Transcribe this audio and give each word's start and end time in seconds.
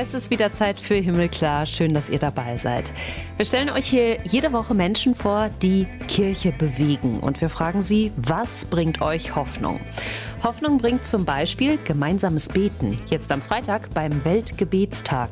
Es 0.00 0.14
ist 0.14 0.30
wieder 0.30 0.52
Zeit 0.52 0.78
für 0.78 0.94
Himmelklar. 0.94 1.66
Schön, 1.66 1.92
dass 1.92 2.08
ihr 2.08 2.20
dabei 2.20 2.56
seid. 2.56 2.92
Wir 3.36 3.44
stellen 3.44 3.68
euch 3.68 3.86
hier 3.86 4.18
jede 4.22 4.52
Woche 4.52 4.72
Menschen 4.72 5.16
vor, 5.16 5.50
die 5.60 5.88
Kirche 6.06 6.52
bewegen. 6.52 7.18
Und 7.18 7.40
wir 7.40 7.48
fragen 7.48 7.82
sie, 7.82 8.12
was 8.16 8.64
bringt 8.66 9.02
euch 9.02 9.34
Hoffnung? 9.34 9.80
Hoffnung 10.44 10.78
bringt 10.78 11.04
zum 11.04 11.24
Beispiel 11.24 11.78
gemeinsames 11.84 12.48
Beten. 12.48 12.96
Jetzt 13.08 13.32
am 13.32 13.42
Freitag 13.42 13.92
beim 13.92 14.24
Weltgebetstag. 14.24 15.30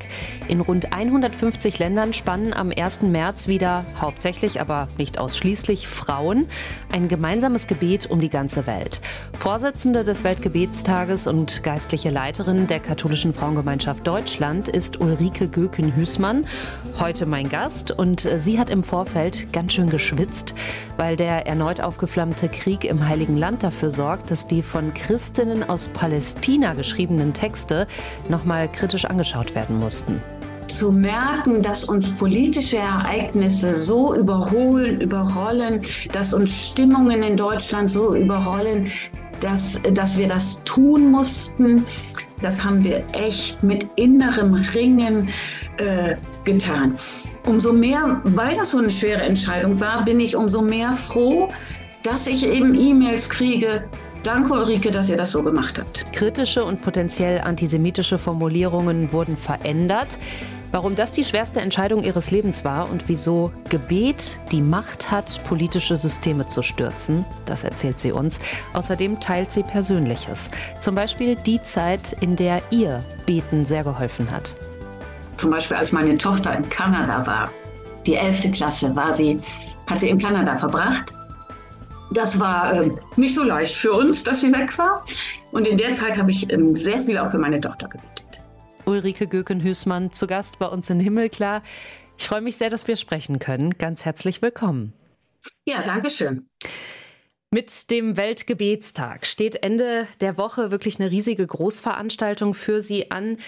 In 0.48 0.60
rund 0.60 0.92
150 0.92 1.78
Ländern 1.78 2.12
spannen 2.12 2.52
am 2.52 2.72
1. 2.76 3.02
März 3.02 3.46
wieder 3.46 3.84
hauptsächlich, 4.00 4.60
aber 4.60 4.88
nicht 4.98 5.18
ausschließlich 5.18 5.86
Frauen 5.86 6.48
ein 6.92 7.08
gemeinsames 7.08 7.68
Gebet 7.68 8.10
um 8.10 8.20
die 8.20 8.28
ganze 8.28 8.66
Welt. 8.66 9.00
Vorsitzende 9.38 10.02
des 10.02 10.24
Weltgebetstages 10.24 11.28
und 11.28 11.62
geistliche 11.62 12.10
Leiterin 12.10 12.66
der 12.66 12.80
katholischen 12.80 13.32
Frauengemeinschaft 13.32 14.04
Deutschland 14.06 14.68
ist 14.68 15.00
Ulrike 15.00 15.46
Göken-Hüßmann. 15.48 16.46
Heute 16.98 17.26
mein 17.26 17.48
Gast 17.48 17.92
und 17.92 18.26
sie 18.38 18.58
hat 18.58 18.70
im 18.70 18.82
Vorfeld 18.82 19.52
ganz 19.52 19.74
schön 19.74 19.88
geschwitzt, 19.88 20.54
weil 20.96 21.16
der 21.16 21.46
erneut 21.46 21.80
aufgeflammte 21.80 22.48
Krieg 22.48 22.84
im 22.84 23.06
Heiligen 23.06 23.36
Land 23.36 23.62
dafür 23.62 23.90
sorgt, 23.90 24.30
dass 24.30 24.46
die 24.46 24.62
von 24.62 24.94
Christinnen 24.96 25.62
aus 25.62 25.88
Palästina 25.88 26.74
geschriebenen 26.74 27.32
Texte 27.32 27.86
nochmal 28.28 28.70
kritisch 28.70 29.04
angeschaut 29.04 29.54
werden 29.54 29.78
mussten 29.78 30.20
zu 30.68 30.90
merken, 30.90 31.62
dass 31.62 31.84
uns 31.84 32.12
politische 32.16 32.78
Ereignisse 32.78 33.76
so 33.76 34.16
überholen, 34.16 35.00
überrollen, 35.00 35.82
dass 36.12 36.34
uns 36.34 36.68
Stimmungen 36.68 37.22
in 37.22 37.36
Deutschland 37.36 37.88
so 37.88 38.16
überrollen, 38.16 38.90
dass, 39.40 39.80
dass 39.92 40.18
wir 40.18 40.28
das 40.28 40.62
tun 40.64 41.10
mussten. 41.10 41.86
Das 42.42 42.64
haben 42.64 42.82
wir 42.84 43.02
echt 43.12 43.62
mit 43.62 43.86
innerem 43.96 44.54
Ringen 44.74 45.28
äh, 45.78 46.16
getan. 46.44 46.96
Umso 47.44 47.72
mehr, 47.72 48.20
weil 48.24 48.56
das 48.56 48.72
so 48.72 48.78
eine 48.78 48.90
schwere 48.90 49.22
Entscheidung 49.22 49.78
war, 49.80 50.04
bin 50.04 50.20
ich 50.20 50.36
umso 50.36 50.60
mehr 50.62 50.92
froh, 50.92 51.48
dass 52.02 52.26
ich 52.26 52.44
eben 52.46 52.74
E-Mails 52.74 53.28
kriege, 53.30 53.84
Danke, 54.26 54.54
Ulrike, 54.54 54.90
dass 54.90 55.08
ihr 55.08 55.16
das 55.16 55.30
so 55.30 55.40
gemacht 55.40 55.78
habt. 55.78 56.12
Kritische 56.12 56.64
und 56.64 56.82
potenziell 56.82 57.40
antisemitische 57.40 58.18
Formulierungen 58.18 59.12
wurden 59.12 59.36
verändert. 59.36 60.08
Warum 60.72 60.96
das 60.96 61.12
die 61.12 61.22
schwerste 61.22 61.60
Entscheidung 61.60 62.02
ihres 62.02 62.32
Lebens 62.32 62.64
war 62.64 62.90
und 62.90 63.08
wieso 63.08 63.52
Gebet 63.70 64.36
die 64.50 64.62
Macht 64.62 65.12
hat, 65.12 65.40
politische 65.44 65.96
Systeme 65.96 66.48
zu 66.48 66.62
stürzen, 66.62 67.24
das 67.44 67.62
erzählt 67.62 68.00
sie 68.00 68.10
uns. 68.10 68.40
Außerdem 68.72 69.20
teilt 69.20 69.52
sie 69.52 69.62
Persönliches. 69.62 70.50
Zum 70.80 70.96
Beispiel 70.96 71.36
die 71.36 71.62
Zeit, 71.62 72.16
in 72.18 72.34
der 72.34 72.60
ihr 72.70 73.04
Beten 73.26 73.64
sehr 73.64 73.84
geholfen 73.84 74.28
hat. 74.32 74.54
Zum 75.36 75.52
Beispiel, 75.52 75.76
als 75.76 75.92
meine 75.92 76.18
Tochter 76.18 76.52
in 76.52 76.68
Kanada 76.68 77.24
war, 77.28 77.48
die 78.06 78.16
11. 78.16 78.50
Klasse, 78.50 78.96
war 78.96 79.12
sie, 79.12 79.38
hat 79.86 80.00
sie 80.00 80.08
in 80.08 80.18
Kanada 80.18 80.56
verbracht 80.56 81.14
das 82.10 82.38
war 82.38 82.72
äh, 82.72 82.90
nicht 83.16 83.34
so 83.34 83.42
leicht 83.42 83.74
für 83.74 83.92
uns, 83.92 84.24
dass 84.24 84.40
sie 84.40 84.52
weg 84.52 84.76
war. 84.78 85.04
Und 85.52 85.66
in 85.66 85.78
der 85.78 85.92
Zeit 85.92 86.18
habe 86.18 86.30
ich 86.30 86.50
ähm, 86.52 86.74
sehr 86.76 86.98
viel 86.98 87.18
auch 87.18 87.30
für 87.30 87.38
meine 87.38 87.60
Tochter 87.60 87.88
gebetet. 87.88 88.42
Ulrike 88.84 89.26
Göken-Hüßmann 89.26 90.12
zu 90.12 90.26
Gast 90.26 90.58
bei 90.58 90.66
uns 90.66 90.88
in 90.90 91.00
Himmelklar. 91.00 91.62
Ich 92.18 92.28
freue 92.28 92.40
mich 92.40 92.56
sehr, 92.56 92.70
dass 92.70 92.86
wir 92.88 92.96
sprechen 92.96 93.38
können. 93.38 93.76
Ganz 93.78 94.04
herzlich 94.04 94.42
willkommen. 94.42 94.92
Ja, 95.64 95.82
danke 95.82 96.10
schön. 96.10 96.48
Mit 97.50 97.90
dem 97.90 98.16
Weltgebetstag 98.16 99.26
steht 99.26 99.62
Ende 99.62 100.06
der 100.20 100.36
Woche 100.36 100.70
wirklich 100.70 101.00
eine 101.00 101.10
riesige 101.10 101.46
Großveranstaltung 101.46 102.54
für 102.54 102.80
Sie 102.80 103.10
an. 103.10 103.38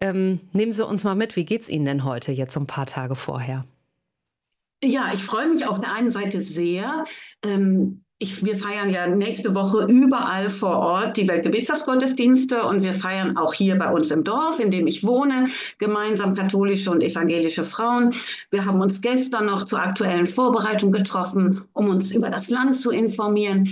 Ähm, 0.00 0.40
nehmen 0.52 0.72
Sie 0.72 0.86
uns 0.86 1.04
mal 1.04 1.14
mit, 1.14 1.36
wie 1.36 1.44
geht 1.44 1.62
es 1.62 1.68
Ihnen 1.68 1.84
denn 1.84 2.04
heute, 2.04 2.32
jetzt 2.32 2.56
ein 2.56 2.66
paar 2.66 2.86
Tage 2.86 3.14
vorher? 3.14 3.64
Ja, 4.84 5.10
ich 5.12 5.22
freue 5.22 5.48
mich 5.48 5.64
auf 5.64 5.80
der 5.80 5.92
einen 5.92 6.10
Seite 6.10 6.40
sehr. 6.40 7.04
Ähm, 7.44 8.02
ich, 8.18 8.44
wir 8.44 8.56
feiern 8.56 8.90
ja 8.90 9.06
nächste 9.08 9.54
Woche 9.54 9.84
überall 9.86 10.48
vor 10.48 10.76
Ort 10.78 11.16
die 11.16 11.26
Weltgebetstagsgottesdienste 11.26 12.64
und 12.64 12.82
wir 12.82 12.92
feiern 12.92 13.36
auch 13.36 13.52
hier 13.52 13.76
bei 13.76 13.92
uns 13.92 14.10
im 14.12 14.22
Dorf, 14.22 14.60
in 14.60 14.70
dem 14.70 14.86
ich 14.86 15.04
wohne, 15.04 15.46
gemeinsam 15.78 16.34
katholische 16.34 16.90
und 16.90 17.02
evangelische 17.02 17.64
Frauen. 17.64 18.14
Wir 18.50 18.64
haben 18.64 18.80
uns 18.80 19.00
gestern 19.00 19.46
noch 19.46 19.64
zur 19.64 19.80
aktuellen 19.80 20.26
Vorbereitung 20.26 20.92
getroffen, 20.92 21.62
um 21.72 21.88
uns 21.88 22.14
über 22.14 22.30
das 22.30 22.48
Land 22.48 22.76
zu 22.76 22.90
informieren. 22.90 23.68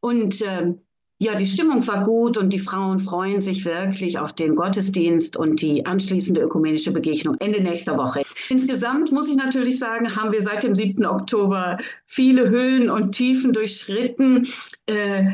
Und 0.00 0.40
ähm, 0.42 0.80
ja, 1.22 1.34
die 1.34 1.46
Stimmung 1.46 1.86
war 1.86 2.02
gut 2.02 2.38
und 2.38 2.50
die 2.50 2.58
Frauen 2.58 2.98
freuen 2.98 3.42
sich 3.42 3.66
wirklich 3.66 4.18
auf 4.18 4.32
den 4.32 4.56
Gottesdienst 4.56 5.36
und 5.36 5.60
die 5.60 5.84
anschließende 5.84 6.40
ökumenische 6.40 6.92
Begegnung 6.92 7.36
Ende 7.40 7.60
nächster 7.60 7.98
Woche. 7.98 8.22
Insgesamt 8.48 9.12
muss 9.12 9.28
ich 9.28 9.36
natürlich 9.36 9.78
sagen, 9.78 10.16
haben 10.16 10.32
wir 10.32 10.42
seit 10.42 10.62
dem 10.62 10.74
7. 10.74 11.04
Oktober 11.04 11.76
viele 12.06 12.48
Höhen 12.48 12.88
und 12.88 13.12
Tiefen 13.12 13.52
durchschritten. 13.52 14.48
Äh, 14.86 15.24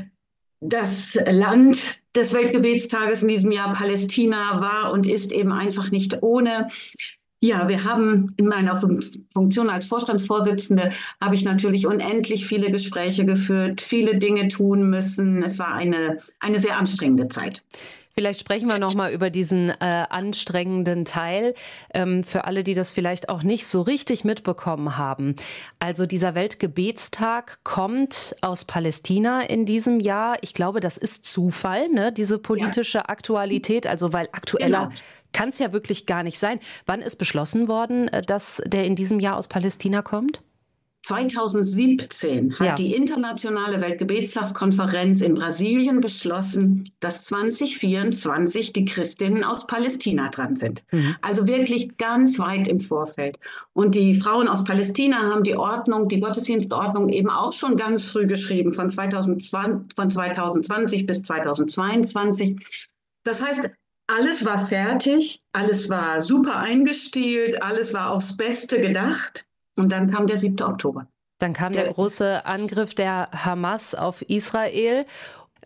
das 0.60 1.16
Land 1.30 2.00
des 2.16 2.34
Weltgebetstages 2.34 3.22
in 3.22 3.28
diesem 3.28 3.52
Jahr, 3.52 3.72
Palästina, 3.72 4.60
war 4.60 4.92
und 4.92 5.06
ist 5.06 5.30
eben 5.30 5.52
einfach 5.52 5.92
nicht 5.92 6.20
ohne. 6.20 6.66
Ja, 7.46 7.68
wir 7.68 7.84
haben 7.84 8.34
in 8.38 8.48
meiner 8.48 8.74
Funktion 8.76 9.70
als 9.70 9.86
Vorstandsvorsitzende 9.86 10.90
habe 11.22 11.36
ich 11.36 11.44
natürlich 11.44 11.86
unendlich 11.86 12.44
viele 12.44 12.72
Gespräche 12.72 13.24
geführt, 13.24 13.80
viele 13.80 14.18
Dinge 14.18 14.48
tun 14.48 14.90
müssen. 14.90 15.44
Es 15.44 15.60
war 15.60 15.72
eine, 15.72 16.18
eine 16.40 16.58
sehr 16.58 16.76
anstrengende 16.76 17.28
Zeit. 17.28 17.62
Vielleicht 18.14 18.40
sprechen 18.40 18.66
wir 18.66 18.78
noch 18.78 18.94
mal 18.94 19.12
über 19.12 19.30
diesen 19.30 19.68
äh, 19.68 19.74
anstrengenden 19.78 21.04
Teil 21.04 21.54
ähm, 21.94 22.24
für 22.24 22.46
alle, 22.46 22.64
die 22.64 22.74
das 22.74 22.90
vielleicht 22.90 23.28
auch 23.28 23.44
nicht 23.44 23.68
so 23.68 23.82
richtig 23.82 24.24
mitbekommen 24.24 24.96
haben. 24.98 25.36
Also 25.78 26.04
dieser 26.06 26.34
Weltgebetstag 26.34 27.58
kommt 27.62 28.34
aus 28.40 28.64
Palästina 28.64 29.42
in 29.42 29.66
diesem 29.66 30.00
Jahr. 30.00 30.38
Ich 30.40 30.52
glaube, 30.52 30.80
das 30.80 30.96
ist 30.98 31.26
Zufall, 31.26 31.90
ne? 31.90 32.10
Diese 32.10 32.38
politische 32.38 32.98
ja. 32.98 33.08
Aktualität, 33.08 33.86
also 33.86 34.12
weil 34.12 34.28
aktueller 34.32 34.88
genau 34.88 35.00
kann 35.36 35.50
es 35.50 35.58
ja 35.58 35.72
wirklich 35.74 36.06
gar 36.06 36.22
nicht 36.22 36.38
sein. 36.38 36.60
Wann 36.86 37.02
ist 37.02 37.16
beschlossen 37.16 37.68
worden, 37.68 38.08
äh, 38.08 38.22
dass 38.22 38.62
der 38.64 38.84
in 38.86 38.96
diesem 38.96 39.20
Jahr 39.20 39.36
aus 39.36 39.48
Palästina 39.48 40.00
kommt? 40.00 40.40
2017 41.02 42.58
hat 42.58 42.66
ja. 42.66 42.74
die 42.74 42.92
Internationale 42.92 43.80
Weltgebetstagskonferenz 43.80 45.20
in 45.20 45.34
Brasilien 45.34 46.00
beschlossen, 46.00 46.82
dass 46.98 47.26
2024 47.26 48.72
die 48.72 48.86
Christinnen 48.86 49.44
aus 49.44 49.68
Palästina 49.68 50.30
dran 50.30 50.56
sind. 50.56 50.84
Mhm. 50.90 51.14
Also 51.20 51.46
wirklich 51.46 51.96
ganz 51.96 52.40
weit 52.40 52.66
im 52.66 52.80
Vorfeld. 52.80 53.38
Und 53.72 53.94
die 53.94 54.14
Frauen 54.14 54.48
aus 54.48 54.64
Palästina 54.64 55.18
haben 55.18 55.44
die 55.44 55.56
Ordnung, 55.56 56.08
die 56.08 56.18
Gottesdienstordnung 56.18 57.10
eben 57.10 57.30
auch 57.30 57.52
schon 57.52 57.76
ganz 57.76 58.10
früh 58.10 58.26
geschrieben, 58.26 58.72
von 58.72 58.90
2020, 58.90 59.94
von 59.94 60.10
2020 60.10 61.06
bis 61.06 61.22
2022. 61.22 62.56
Das 63.22 63.44
heißt, 63.44 63.70
alles 64.06 64.44
war 64.44 64.58
fertig, 64.58 65.42
alles 65.52 65.90
war 65.90 66.22
super 66.22 66.56
eingestielt, 66.56 67.62
alles 67.62 67.94
war 67.94 68.10
aufs 68.10 68.36
Beste 68.36 68.80
gedacht. 68.80 69.46
Und 69.76 69.92
dann 69.92 70.10
kam 70.10 70.26
der 70.26 70.38
7. 70.38 70.62
Oktober. 70.62 71.06
Dann 71.38 71.52
kam 71.52 71.72
der, 71.72 71.84
der 71.84 71.92
große 71.92 72.46
Angriff 72.46 72.94
der 72.94 73.28
Hamas 73.32 73.94
auf 73.94 74.22
Israel. 74.22 75.04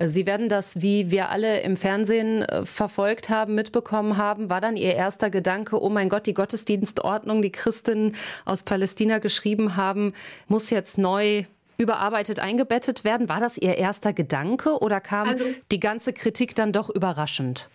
Sie 0.03 0.27
werden 0.27 0.49
das, 0.49 0.81
wie 0.81 1.11
wir 1.11 1.29
alle 1.29 1.61
im 1.61 1.77
Fernsehen 1.77 2.43
äh, 2.43 2.65
verfolgt 2.65 3.29
haben, 3.29 3.55
mitbekommen 3.55 4.17
haben. 4.17 4.49
War 4.49 4.61
dann 4.61 4.77
Ihr 4.77 4.95
erster 4.95 5.31
Gedanke, 5.31 5.81
oh 5.81 5.91
mein 5.91 6.09
Gott, 6.09 6.27
die 6.27 6.35
Gottesdienstordnung, 6.35 7.43
die 7.43 7.53
Christinnen 7.53 8.17
aus 8.47 8.63
Palästina 8.63 9.19
geschrieben 9.19 9.77
haben, 9.77 10.15
muss 10.49 10.71
jetzt 10.71 10.97
neu 10.97 11.45
überarbeitet 11.77 12.41
eingebettet 12.41 13.05
werden? 13.05 13.29
War 13.29 13.41
das 13.41 13.59
Ihr 13.59 13.77
erster 13.77 14.13
Gedanke 14.13 14.79
oder 14.81 15.01
kam 15.01 15.29
also, 15.29 15.45
die 15.71 15.81
ganze 15.81 16.13
Kritik 16.13 16.55
dann 16.55 16.73
doch 16.73 16.89
überraschend? 16.91 17.69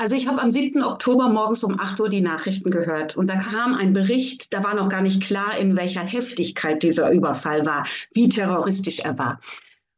Also 0.00 0.14
ich 0.14 0.28
habe 0.28 0.40
am 0.40 0.52
7. 0.52 0.84
Oktober 0.84 1.28
morgens 1.28 1.64
um 1.64 1.78
8 1.78 1.98
Uhr 1.98 2.08
die 2.08 2.20
Nachrichten 2.20 2.70
gehört 2.70 3.16
und 3.16 3.26
da 3.26 3.34
kam 3.34 3.74
ein 3.74 3.92
Bericht, 3.92 4.52
da 4.54 4.62
war 4.62 4.74
noch 4.74 4.88
gar 4.88 5.02
nicht 5.02 5.24
klar, 5.24 5.58
in 5.58 5.76
welcher 5.76 6.02
Heftigkeit 6.02 6.84
dieser 6.84 7.10
Überfall 7.10 7.66
war, 7.66 7.84
wie 8.12 8.28
terroristisch 8.28 9.00
er 9.00 9.18
war. 9.18 9.40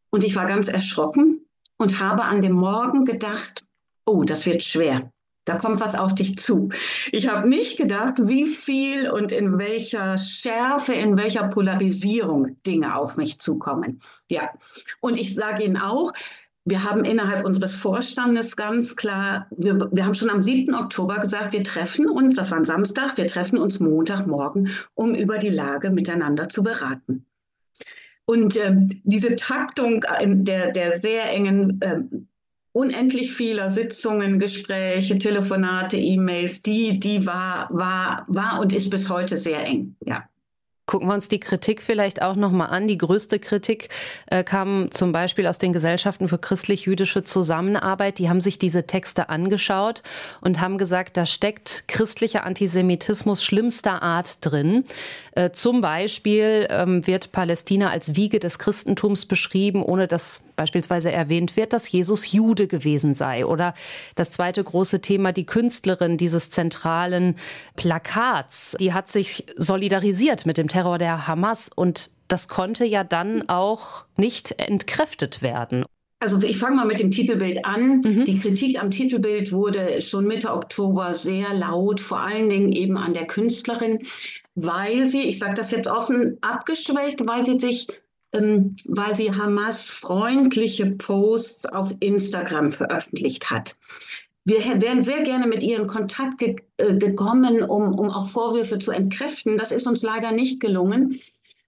Und 0.08 0.24
ich 0.24 0.36
war 0.36 0.46
ganz 0.46 0.68
erschrocken 0.68 1.44
und 1.76 2.00
habe 2.00 2.24
an 2.24 2.40
dem 2.40 2.54
Morgen 2.54 3.04
gedacht, 3.04 3.66
oh, 4.06 4.24
das 4.24 4.46
wird 4.46 4.62
schwer. 4.62 5.12
Da 5.44 5.56
kommt 5.56 5.80
was 5.80 5.94
auf 5.94 6.14
dich 6.14 6.38
zu. 6.38 6.70
Ich 7.12 7.28
habe 7.28 7.46
nicht 7.46 7.76
gedacht, 7.76 8.14
wie 8.20 8.46
viel 8.46 9.10
und 9.10 9.32
in 9.32 9.58
welcher 9.58 10.16
Schärfe, 10.16 10.94
in 10.94 11.18
welcher 11.18 11.48
Polarisierung 11.48 12.56
Dinge 12.62 12.96
auf 12.96 13.16
mich 13.16 13.38
zukommen. 13.38 14.00
Ja, 14.28 14.50
und 15.00 15.18
ich 15.18 15.34
sage 15.34 15.64
Ihnen 15.64 15.76
auch, 15.76 16.12
wir 16.70 16.84
haben 16.84 17.04
innerhalb 17.04 17.44
unseres 17.44 17.74
Vorstandes 17.74 18.56
ganz 18.56 18.96
klar, 18.96 19.46
wir, 19.50 19.90
wir, 19.92 20.06
haben 20.06 20.14
schon 20.14 20.30
am 20.30 20.40
7. 20.40 20.74
Oktober 20.74 21.18
gesagt, 21.18 21.52
wir 21.52 21.64
treffen 21.64 22.08
uns, 22.08 22.36
das 22.36 22.50
war 22.50 22.58
ein 22.58 22.64
Samstag, 22.64 23.16
wir 23.18 23.26
treffen 23.26 23.58
uns 23.58 23.80
Montagmorgen, 23.80 24.70
um 24.94 25.14
über 25.14 25.38
die 25.38 25.50
Lage 25.50 25.90
miteinander 25.90 26.48
zu 26.48 26.62
beraten. 26.62 27.26
Und 28.24 28.56
ähm, 28.56 28.86
diese 29.02 29.34
Taktung 29.34 30.04
der, 30.24 30.70
der 30.70 30.92
sehr 30.92 31.28
engen 31.30 31.80
ähm, 31.82 32.28
unendlich 32.72 33.32
vieler 33.32 33.70
Sitzungen, 33.70 34.38
Gespräche, 34.38 35.18
Telefonate, 35.18 35.96
E-Mails, 35.96 36.62
die, 36.62 36.98
die 37.00 37.26
war, 37.26 37.68
war, 37.72 38.24
war 38.28 38.60
und 38.60 38.72
ist 38.72 38.90
bis 38.90 39.10
heute 39.10 39.36
sehr 39.36 39.64
eng, 39.64 39.96
ja. 40.06 40.29
Gucken 40.90 41.06
wir 41.06 41.14
uns 41.14 41.28
die 41.28 41.38
Kritik 41.38 41.82
vielleicht 41.82 42.20
auch 42.20 42.34
nochmal 42.34 42.70
an. 42.70 42.88
Die 42.88 42.98
größte 42.98 43.38
Kritik 43.38 43.90
äh, 44.26 44.42
kam 44.42 44.90
zum 44.90 45.12
Beispiel 45.12 45.46
aus 45.46 45.58
den 45.58 45.72
Gesellschaften 45.72 46.26
für 46.26 46.36
christlich-jüdische 46.36 47.22
Zusammenarbeit. 47.22 48.18
Die 48.18 48.28
haben 48.28 48.40
sich 48.40 48.58
diese 48.58 48.88
Texte 48.88 49.28
angeschaut 49.28 50.02
und 50.40 50.60
haben 50.60 50.78
gesagt, 50.78 51.16
da 51.16 51.26
steckt 51.26 51.84
christlicher 51.86 52.42
Antisemitismus 52.42 53.44
schlimmster 53.44 54.02
Art 54.02 54.44
drin. 54.44 54.84
Äh, 55.36 55.52
zum 55.52 55.80
Beispiel 55.80 56.66
ähm, 56.70 57.06
wird 57.06 57.30
Palästina 57.30 57.90
als 57.90 58.16
Wiege 58.16 58.40
des 58.40 58.58
Christentums 58.58 59.26
beschrieben, 59.26 59.84
ohne 59.84 60.08
dass 60.08 60.42
beispielsweise 60.56 61.12
erwähnt 61.12 61.56
wird, 61.56 61.72
dass 61.72 61.90
Jesus 61.90 62.32
Jude 62.32 62.66
gewesen 62.66 63.14
sei. 63.14 63.46
Oder 63.46 63.74
das 64.16 64.32
zweite 64.32 64.64
große 64.64 65.00
Thema, 65.00 65.30
die 65.30 65.46
Künstlerin 65.46 66.18
dieses 66.18 66.50
zentralen 66.50 67.36
Plakats, 67.76 68.76
die 68.80 68.92
hat 68.92 69.08
sich 69.08 69.46
solidarisiert 69.56 70.46
mit 70.46 70.58
dem 70.58 70.66
Terror 70.66 70.79
der 70.98 71.26
Hamas 71.26 71.70
und 71.74 72.10
das 72.28 72.48
konnte 72.48 72.84
ja 72.84 73.04
dann 73.04 73.48
auch 73.48 74.04
nicht 74.16 74.52
entkräftet 74.58 75.42
werden. 75.42 75.84
Also 76.20 76.40
ich 76.46 76.58
fange 76.58 76.76
mal 76.76 76.84
mit 76.84 77.00
dem 77.00 77.10
Titelbild 77.10 77.64
an. 77.64 78.02
Mhm. 78.04 78.24
Die 78.26 78.38
Kritik 78.38 78.80
am 78.80 78.90
Titelbild 78.90 79.52
wurde 79.52 80.02
schon 80.02 80.26
Mitte 80.26 80.52
Oktober 80.52 81.14
sehr 81.14 81.54
laut, 81.54 82.00
vor 82.00 82.20
allen 82.20 82.50
Dingen 82.50 82.72
eben 82.72 82.98
an 82.98 83.14
der 83.14 83.26
Künstlerin, 83.26 84.00
weil 84.54 85.06
sie, 85.06 85.22
ich 85.22 85.38
sage 85.38 85.54
das 85.54 85.70
jetzt 85.70 85.88
offen, 85.88 86.36
abgeschwächt, 86.42 87.26
weil 87.26 87.46
sie 87.46 87.58
sich 87.58 87.88
ähm, 88.32 88.76
weil 88.86 89.16
sie 89.16 89.32
Hamas 89.32 89.88
freundliche 89.88 90.86
Posts 90.86 91.66
auf 91.66 91.94
Instagram 92.00 92.70
veröffentlicht 92.70 93.50
hat. 93.50 93.76
Wir 94.50 94.82
wären 94.82 95.00
sehr 95.00 95.22
gerne 95.22 95.46
mit 95.46 95.62
ihr 95.62 95.78
in 95.78 95.86
Kontakt 95.86 96.38
ge 96.38 96.56
äh, 96.78 96.96
gekommen, 96.96 97.62
um, 97.62 97.94
um 97.96 98.10
auch 98.10 98.28
Vorwürfe 98.28 98.80
zu 98.80 98.90
entkräften. 98.90 99.56
Das 99.56 99.70
ist 99.70 99.86
uns 99.86 100.02
leider 100.02 100.32
nicht 100.32 100.58
gelungen. 100.58 101.20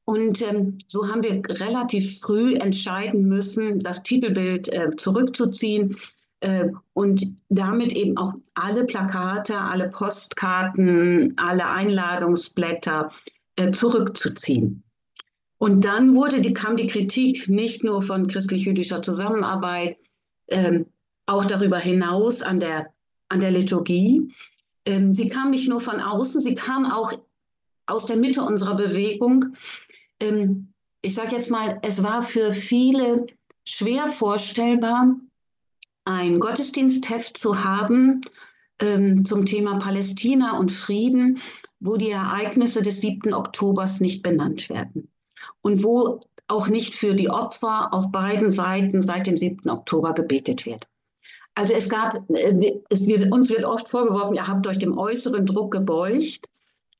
Und 0.05 0.43
ähm, 0.43 0.79
so 0.89 1.07
haben 1.07 1.23
wir 1.23 1.43
relativ 1.61 2.19
früh 2.19 2.57
entscheiden 2.57 3.29
müssen, 3.29 3.79
das 3.79 4.03
Titelbild 4.03 4.69
äh, 4.73 4.97
zurückzuziehen 4.97 5.97
äh, 6.41 6.71
und 6.93 7.25
damit 7.51 7.93
eben 7.93 8.17
auch 8.17 8.33
alle 8.55 8.83
Plakate, 8.83 9.61
alle 9.61 9.89
Postkarten, 9.89 11.35
alle 11.37 11.69
Einladungsblätter 11.69 13.13
äh, 13.55 13.71
zurückzuziehen. 13.71 14.83
Und 15.59 15.85
dann 15.85 16.17
wurde 16.17 16.41
die, 16.41 16.53
kam 16.53 16.77
die 16.77 16.89
Kritik 16.89 17.49
nicht 17.49 17.85
nur 17.85 18.03
von 18.03 18.27
christlich-jüdischer 18.27 19.03
Zusammenarbeit, 19.03 19.99
ähm, 20.49 20.87
auch 21.27 21.45
darüber 21.45 21.79
hinaus 21.79 22.43
an 22.43 22.61
der, 22.61 22.93
an 23.29 23.41
der 23.41 23.51
Liturgie. 23.51 24.33
Ähm, 24.85 25.15
sie 25.15 25.29
kam 25.29 25.51
nicht 25.51 25.69
nur 25.69 25.81
von 25.81 26.01
außen, 26.01 26.41
sie 26.41 26.55
kam 26.55 26.91
auch 26.91 27.13
aus 27.87 28.07
der 28.07 28.17
Mitte 28.17 28.43
unserer 28.43 28.75
Bewegung. 28.75 29.55
Ähm, 30.21 30.73
ich 31.03 31.15
sage 31.15 31.37
jetzt 31.37 31.51
mal, 31.51 31.79
es 31.83 32.03
war 32.03 32.23
für 32.23 32.53
viele 32.53 33.27
schwer 33.65 34.09
vorstellbar, 34.09 35.17
ein 36.05 36.41
Gottesdienstheft 36.41 37.37
zu 37.37 37.65
haben 37.65 38.23
ähm, 38.81 39.25
zum 39.25 39.47
Thema 39.47 39.79
Palästina 39.79 40.59
und 40.59 40.73
Frieden, 40.73 41.39
wo 41.81 41.97
die 41.97 42.11
Ereignisse 42.11 42.83
des 42.83 43.01
7. 43.01 43.33
Oktobers 43.35 44.01
nicht 44.01 44.23
benannt 44.23 44.69
werden 44.69 45.09
und 45.63 45.85
wo 45.85 46.21
auch 46.49 46.69
nicht 46.69 46.95
für 46.95 47.15
die 47.15 47.31
Opfer 47.31 47.93
auf 47.95 48.11
beiden 48.11 48.51
Seiten 48.51 49.01
seit 49.03 49.27
dem 49.27 49.37
7. 49.37 49.71
Oktober 49.71 50.13
gebetet 50.13 50.67
wird. 50.67 50.87
Also 51.55 51.75
es 51.75 51.89
gab, 51.89 52.29
äh, 52.31 52.81
es 52.89 53.07
wird, 53.07 53.33
uns 53.33 53.51
wird 53.51 53.65
oft 53.65 53.89
vorgeworfen, 53.89 54.37
ihr 54.37 54.47
habt 54.47 54.67
euch 54.67 54.79
dem 54.79 54.97
äußeren 54.97 55.45
Druck 55.45 55.73
gebeugt, 55.73 56.49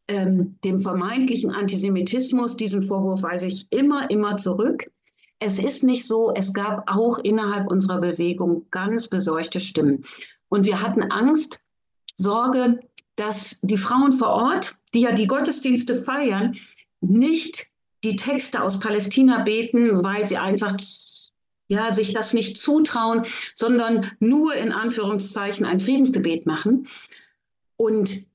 ähm, 0.09 0.57
dem 0.65 0.81
vermeintlichen 0.81 1.51
Antisemitismus. 1.51 2.57
Diesen 2.57 2.83
Vorwurf 2.83 3.23
weise 3.23 3.47
ich 3.47 3.67
immer, 3.71 4.11
immer 4.11 4.37
zurück. 4.37 4.91
Es 5.39 5.59
ist 5.59 5.83
nicht 5.83 6.07
so, 6.07 6.33
es 6.35 6.53
gab 6.53 6.89
auch 6.89 7.19
innerhalb 7.19 7.71
unserer 7.71 8.01
Bewegung 8.01 8.67
ganz 8.71 9.09
besorgte 9.09 9.59
Stimmen. 9.59 10.05
Und 10.49 10.67
wir 10.67 10.83
hatten 10.83 11.03
Angst, 11.11 11.61
Sorge, 12.17 12.81
dass 13.17 13.59
die 13.63 13.77
Frauen 13.77 14.13
vor 14.13 14.29
Ort, 14.29 14.77
die 14.95 15.01
ja 15.01 15.13
die 15.13 15.27
Gottesdienste 15.27 15.97
feiern, 15.97 16.55
nicht 17.01 17.67
die 18.05 18.17
Texte 18.17 18.63
aus 18.63 18.79
Palästina 18.81 19.43
beten, 19.43 20.03
weil 20.05 20.27
sie 20.27 20.37
einfach 20.37 20.77
ja, 21.73 21.91
sich 21.95 22.13
das 22.13 22.35
nicht 22.35 22.59
zutrauen, 22.59 23.23
sondern 23.55 24.11
nur 24.21 24.55
in 24.55 24.73
Anführungszeichen 24.73 25.65
ein 25.65 25.81
Friedensgebet 25.81 26.45
machen. 26.45 26.87
Und 27.79 28.27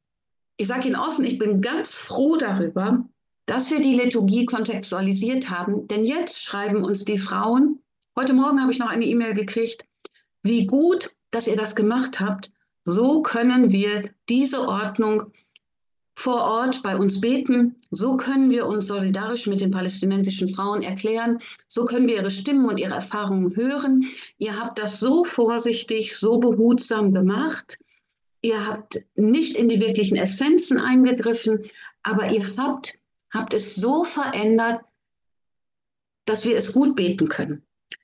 ich 0.58 0.68
sage 0.68 0.88
Ihnen 0.88 0.96
offen, 0.96 1.24
ich 1.24 1.38
bin 1.38 1.62
ganz 1.62 1.94
froh 1.94 2.38
darüber, 2.38 3.06
dass 3.46 3.70
wir 3.70 3.80
die 3.80 3.94
Liturgie 3.94 4.46
kontextualisiert 4.46 5.52
haben, 5.52 5.88
denn 5.88 6.04
jetzt 6.04 6.42
schreiben 6.42 6.84
uns 6.84 7.06
die 7.06 7.20
Frauen, 7.20 7.80
heute 8.16 8.34
Morgen 8.34 8.60
habe 8.60 8.72
ich 8.72 8.80
noch 8.80 8.90
eine 8.90 9.06
E-Mail 9.06 9.36
gekriegt, 9.36 9.86
wie 10.42 10.66
gut, 10.66 11.16
dass 11.30 11.48
ihr 11.48 11.56
das 11.56 11.76
gemacht 11.76 12.20
habt, 12.20 12.52
so 12.86 13.22
können 13.22 13.72
wir 13.72 14.10
diese 14.30 14.68
Ordnung 14.68 15.32
vor 16.18 16.42
Ort 16.42 16.82
bei 16.82 16.98
uns 16.98 17.22
beten. 17.22 17.76
So 17.92 18.18
können 18.18 18.50
wir 18.50 18.66
uns 18.66 18.88
solidarisch 18.88 19.46
mit 19.46 19.62
den 19.62 19.70
palästinensischen 19.70 20.48
Frauen 20.48 20.82
erklären. 20.82 21.38
So 21.68 21.86
können 21.86 22.08
wir 22.08 22.16
ihre 22.16 22.32
Stimmen 22.32 22.68
und 22.68 22.80
ihre 22.80 22.96
Erfahrungen 22.96 23.56
hören. 23.56 24.04
Ihr 24.40 24.60
habt 24.60 24.80
das 24.80 25.00
so 25.00 25.24
vorsichtig, 25.24 26.18
so 26.18 26.40
behutsam 26.40 27.14
gemacht. 27.14 27.78
Ihr 28.42 28.66
habt 28.66 29.00
nicht 29.16 29.56
in 29.58 29.70
die 29.70 29.80
wirklichen 29.80 30.18
Essenzen 30.18 30.80
eingegriffen, 30.80 31.66
aber 32.02 32.32
ihr 32.32 32.58
habt, 32.58 32.98
habt 33.32 33.54
es 33.54 33.76
so 33.76 34.04
verändert, 34.04 34.80
dass 36.26 36.46
wir 36.46 36.58
es 36.58 36.74
gut 36.74 36.96
beten 36.96 37.30
können. 37.30 37.62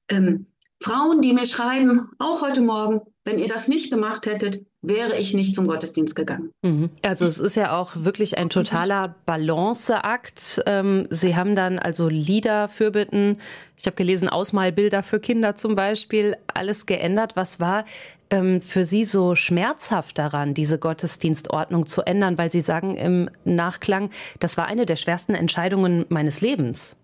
Ähm, 0.07 0.45
Frauen, 0.80 1.24
die 1.24 1.33
mir 1.33 1.48
schreiben, 1.48 2.12
auch 2.19 2.44
heute 2.44 2.62
Morgen, 2.62 3.01
wenn 3.25 3.39
ihr 3.39 3.47
das 3.47 3.67
nicht 3.67 3.89
gemacht 3.89 4.25
hättet, 4.25 4.65
wäre 4.81 5.17
ich 5.17 5.33
nicht 5.33 5.55
zum 5.55 5.65
Gottesdienst 5.65 6.15
gegangen. 6.15 6.51
Mhm. 6.61 6.89
Also 7.01 7.25
es 7.25 7.39
ist 7.39 7.55
ja 7.55 7.77
auch 7.77 7.91
wirklich 7.95 8.37
ein 8.37 8.49
totaler 8.49 9.15
Balanceakt. 9.25 10.62
Ähm, 10.65 11.07
Sie 11.09 11.36
haben 11.36 11.55
dann 11.55 11.79
also 11.79 12.09
Lieder, 12.09 12.67
Fürbitten, 12.67 13.38
ich 13.77 13.86
habe 13.86 13.95
gelesen, 13.95 14.27
Ausmalbilder 14.27 15.03
für 15.03 15.19
Kinder 15.19 15.55
zum 15.55 15.75
Beispiel, 15.75 16.36
alles 16.53 16.86
geändert. 16.86 17.36
Was 17.36 17.62
war 17.62 17.86
ähm, 18.29 18.62
für 18.62 18.86
Sie 18.86 19.05
so 19.05 19.36
schmerzhaft 19.36 20.17
daran, 20.17 20.53
diese 20.53 20.77
Gottesdienstordnung 20.77 21.88
zu 21.88 22.01
ändern? 22.01 22.38
Weil 22.38 22.51
Sie 22.51 22.62
sagen 22.62 22.98
im 22.98 23.29
Nachklang, 23.45 24.09
das 24.39 24.57
war 24.57 24.65
eine 24.65 24.86
der 24.86 24.98
schwersten 24.98 25.33
Entscheidungen 25.33 26.05
meines 26.09 26.41
Lebens. 26.41 26.98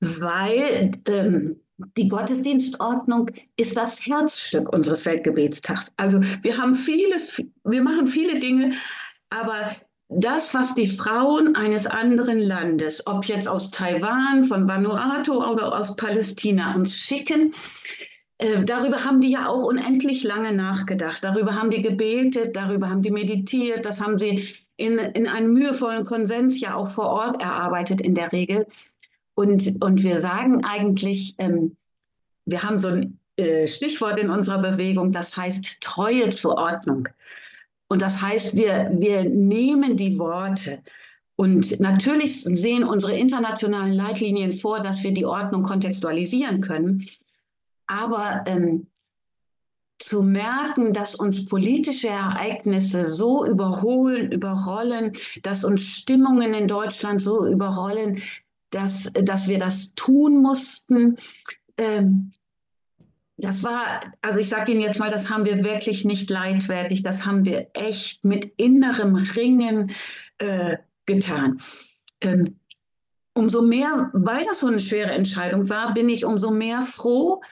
Weil 0.00 0.92
ähm, 1.06 1.56
die 1.96 2.08
Gottesdienstordnung 2.08 3.30
ist 3.56 3.76
das 3.76 4.04
Herzstück 4.06 4.72
unseres 4.72 5.04
Weltgebetstags. 5.04 5.92
Also 5.96 6.20
wir 6.42 6.56
haben 6.56 6.74
vieles, 6.74 7.42
wir 7.64 7.82
machen 7.82 8.06
viele 8.06 8.38
Dinge, 8.38 8.72
aber 9.30 9.76
das, 10.08 10.54
was 10.54 10.74
die 10.74 10.86
Frauen 10.86 11.56
eines 11.56 11.86
anderen 11.86 12.38
Landes, 12.38 13.06
ob 13.06 13.24
jetzt 13.24 13.48
aus 13.48 13.70
Taiwan, 13.70 14.44
von 14.44 14.68
Vanuatu 14.68 15.44
oder 15.44 15.76
aus 15.76 15.96
Palästina 15.96 16.74
uns 16.74 16.96
schicken, 16.96 17.52
äh, 18.38 18.64
darüber 18.64 19.04
haben 19.04 19.20
die 19.20 19.30
ja 19.30 19.48
auch 19.48 19.64
unendlich 19.64 20.22
lange 20.22 20.52
nachgedacht. 20.52 21.24
Darüber 21.24 21.54
haben 21.54 21.70
die 21.70 21.82
gebetet, 21.82 22.54
darüber 22.54 22.88
haben 22.88 23.02
die 23.02 23.10
meditiert, 23.10 23.84
das 23.84 24.00
haben 24.00 24.16
sie 24.16 24.46
in, 24.76 24.98
in 24.98 25.26
einem 25.26 25.52
mühevollen 25.52 26.04
Konsens 26.04 26.60
ja 26.60 26.74
auch 26.74 26.88
vor 26.88 27.08
Ort 27.08 27.42
erarbeitet 27.42 28.00
in 28.00 28.14
der 28.14 28.30
Regel. 28.32 28.66
Und, 29.36 29.82
und 29.82 30.02
wir 30.02 30.20
sagen 30.20 30.64
eigentlich, 30.64 31.34
ähm, 31.38 31.76
wir 32.46 32.62
haben 32.62 32.78
so 32.78 32.88
ein 32.88 33.18
äh, 33.36 33.66
Stichwort 33.66 34.18
in 34.18 34.30
unserer 34.30 34.58
Bewegung, 34.58 35.12
das 35.12 35.36
heißt 35.36 35.82
Treue 35.82 36.30
zur 36.30 36.56
Ordnung. 36.56 37.06
Und 37.88 38.00
das 38.00 38.20
heißt, 38.20 38.56
wir, 38.56 38.90
wir 38.94 39.24
nehmen 39.24 39.96
die 39.96 40.18
Worte. 40.18 40.82
Und 41.36 41.78
natürlich 41.80 42.42
sehen 42.42 42.82
unsere 42.82 43.14
internationalen 43.14 43.92
Leitlinien 43.92 44.52
vor, 44.52 44.80
dass 44.80 45.04
wir 45.04 45.12
die 45.12 45.26
Ordnung 45.26 45.62
kontextualisieren 45.62 46.62
können. 46.62 47.06
Aber 47.86 48.42
ähm, 48.46 48.86
zu 49.98 50.22
merken, 50.22 50.94
dass 50.94 51.14
uns 51.14 51.44
politische 51.44 52.08
Ereignisse 52.08 53.04
so 53.04 53.44
überholen, 53.46 54.32
überrollen, 54.32 55.12
dass 55.42 55.62
uns 55.62 55.82
Stimmungen 55.82 56.54
in 56.54 56.68
Deutschland 56.68 57.20
so 57.20 57.46
überrollen, 57.46 58.22
dass, 58.70 59.12
dass 59.12 59.48
wir 59.48 59.58
das 59.58 59.94
tun 59.94 60.42
mussten. 60.42 61.16
Ähm, 61.76 62.30
das 63.38 63.62
war, 63.64 64.00
also 64.22 64.38
ich 64.38 64.48
sage 64.48 64.72
Ihnen 64.72 64.80
jetzt 64.80 64.98
mal, 64.98 65.10
das 65.10 65.28
haben 65.28 65.44
wir 65.44 65.62
wirklich 65.62 66.04
nicht 66.04 66.30
leidwertig, 66.30 67.02
das 67.02 67.26
haben 67.26 67.44
wir 67.44 67.68
echt 67.74 68.24
mit 68.24 68.52
innerem 68.56 69.14
Ringen 69.14 69.90
äh, 70.38 70.78
getan. 71.04 71.60
Ähm, 72.22 72.56
umso 73.34 73.60
mehr, 73.60 74.10
weil 74.14 74.44
das 74.44 74.60
so 74.60 74.68
eine 74.68 74.80
schwere 74.80 75.10
Entscheidung 75.10 75.68
war, 75.68 75.92
bin 75.92 76.08
ich 76.08 76.24
umso 76.24 76.50
mehr 76.50 76.82
froh, 76.82 77.42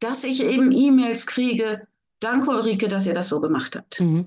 dass 0.00 0.24
ich 0.24 0.42
eben 0.42 0.72
E-Mails 0.72 1.26
kriege. 1.26 1.86
Danke, 2.20 2.50
Ulrike, 2.50 2.88
dass 2.88 3.06
ihr 3.06 3.14
das 3.14 3.28
so 3.28 3.40
gemacht 3.40 3.76
habt. 3.76 4.00
Mhm. 4.00 4.26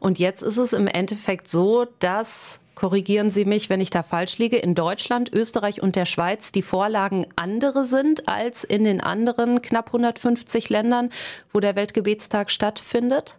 Und 0.00 0.18
jetzt 0.18 0.42
ist 0.42 0.58
es 0.58 0.72
im 0.72 0.86
Endeffekt 0.86 1.48
so, 1.48 1.86
dass 1.98 2.60
korrigieren 2.74 3.30
Sie 3.30 3.44
mich, 3.44 3.70
wenn 3.70 3.80
ich 3.80 3.90
da 3.90 4.02
falsch 4.02 4.38
liege, 4.38 4.56
in 4.56 4.74
Deutschland, 4.74 5.32
Österreich 5.32 5.82
und 5.82 5.94
der 5.94 6.06
Schweiz 6.06 6.52
die 6.52 6.62
Vorlagen 6.62 7.26
andere 7.36 7.84
sind 7.84 8.28
als 8.28 8.64
in 8.64 8.84
den 8.84 9.00
anderen 9.00 9.62
knapp 9.62 9.88
150 9.88 10.68
Ländern, 10.68 11.10
wo 11.52 11.60
der 11.60 11.76
Weltgebetstag 11.76 12.50
stattfindet? 12.50 13.38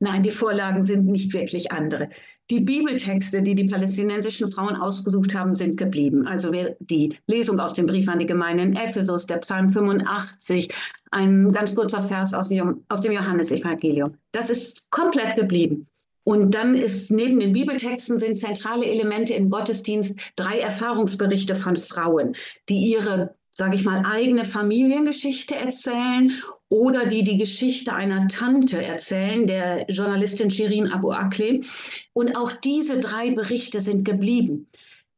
Nein, 0.00 0.22
die 0.22 0.32
Vorlagen 0.32 0.82
sind 0.82 1.06
nicht 1.06 1.32
wirklich 1.32 1.70
andere. 1.70 2.08
Die 2.50 2.60
Bibeltexte, 2.60 3.40
die 3.40 3.54
die 3.54 3.64
palästinensischen 3.64 4.48
Frauen 4.48 4.74
ausgesucht 4.74 5.34
haben, 5.34 5.54
sind 5.54 5.76
geblieben. 5.76 6.26
Also 6.26 6.50
die 6.80 7.16
Lesung 7.26 7.60
aus 7.60 7.74
dem 7.74 7.86
Brief 7.86 8.08
an 8.08 8.18
die 8.18 8.26
Gemeinde 8.26 8.64
in 8.64 8.76
Ephesus, 8.76 9.26
der 9.26 9.38
Psalm 9.38 9.70
85, 9.70 10.68
ein 11.12 11.52
ganz 11.52 11.74
kurzer 11.74 12.00
Vers 12.00 12.34
aus 12.34 12.48
dem, 12.48 12.84
Johannesevangelium. 12.88 14.14
Das 14.32 14.50
ist 14.50 14.90
komplett 14.90 15.36
geblieben. 15.36 15.86
Und 16.24 16.52
dann 16.52 16.74
ist 16.74 17.10
neben 17.10 17.40
den 17.40 17.52
Bibeltexten 17.52 18.18
sind 18.18 18.36
zentrale 18.36 18.86
Elemente 18.86 19.34
im 19.34 19.50
Gottesdienst 19.50 20.18
drei 20.36 20.60
Erfahrungsberichte 20.60 21.54
von 21.54 21.76
Frauen, 21.76 22.36
die 22.68 22.90
ihre, 22.92 23.34
sage 23.50 23.74
ich 23.74 23.84
mal, 23.84 24.04
eigene 24.06 24.44
Familiengeschichte 24.44 25.56
erzählen 25.56 26.32
oder 26.68 27.06
die 27.06 27.24
die 27.24 27.38
Geschichte 27.38 27.92
einer 27.92 28.28
Tante 28.28 28.82
erzählen, 28.82 29.46
der 29.46 29.84
Journalistin 29.90 30.50
Shirin 30.50 30.92
Abu 30.92 31.10
Akleh. 31.10 31.64
Und 32.12 32.36
auch 32.36 32.52
diese 32.52 33.00
drei 33.00 33.30
Berichte 33.32 33.80
sind 33.80 34.04
geblieben. 34.04 34.68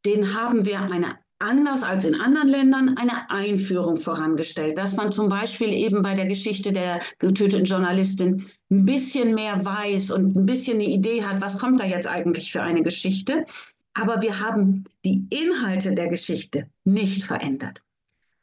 Den 0.06 0.34
haben 0.34 0.64
wir 0.64 0.80
eine 0.80 1.18
anders 1.44 1.82
als 1.82 2.04
in 2.04 2.20
anderen 2.20 2.48
Ländern 2.48 2.96
eine 2.96 3.30
Einführung 3.30 3.96
vorangestellt, 3.96 4.78
dass 4.78 4.96
man 4.96 5.12
zum 5.12 5.28
Beispiel 5.28 5.72
eben 5.72 6.02
bei 6.02 6.14
der 6.14 6.26
Geschichte 6.26 6.72
der 6.72 7.00
getöteten 7.18 7.66
Journalistin 7.66 8.46
ein 8.70 8.86
bisschen 8.86 9.34
mehr 9.34 9.64
weiß 9.64 10.10
und 10.10 10.36
ein 10.36 10.46
bisschen 10.46 10.74
eine 10.74 10.88
Idee 10.88 11.22
hat, 11.22 11.42
was 11.42 11.58
kommt 11.58 11.80
da 11.80 11.84
jetzt 11.84 12.06
eigentlich 12.06 12.50
für 12.50 12.62
eine 12.62 12.82
Geschichte. 12.82 13.44
Aber 13.92 14.22
wir 14.22 14.40
haben 14.40 14.84
die 15.04 15.24
Inhalte 15.30 15.92
der 15.94 16.08
Geschichte 16.08 16.66
nicht 16.84 17.22
verändert. 17.22 17.80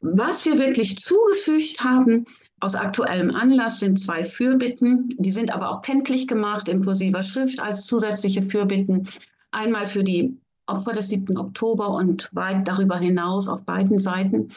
Was 0.00 0.46
wir 0.46 0.58
wirklich 0.58 0.98
zugefügt 0.98 1.84
haben 1.84 2.26
aus 2.60 2.74
aktuellem 2.76 3.34
Anlass 3.34 3.80
sind 3.80 3.98
zwei 3.98 4.24
Fürbitten. 4.24 5.08
Die 5.18 5.32
sind 5.32 5.52
aber 5.52 5.70
auch 5.70 5.82
kenntlich 5.82 6.28
gemacht 6.28 6.68
in 6.68 6.84
kursiver 6.84 7.22
Schrift 7.22 7.60
als 7.60 7.86
zusätzliche 7.86 8.42
Fürbitten. 8.42 9.08
Einmal 9.50 9.86
für 9.86 10.04
die 10.04 10.38
Opfer 10.66 10.92
des 10.92 11.08
7. 11.08 11.36
Oktober 11.36 11.90
und 11.90 12.28
weit 12.32 12.66
darüber 12.68 12.98
hinaus 12.98 13.48
auf 13.48 13.64
beiden 13.64 13.98
Seiten 13.98 14.48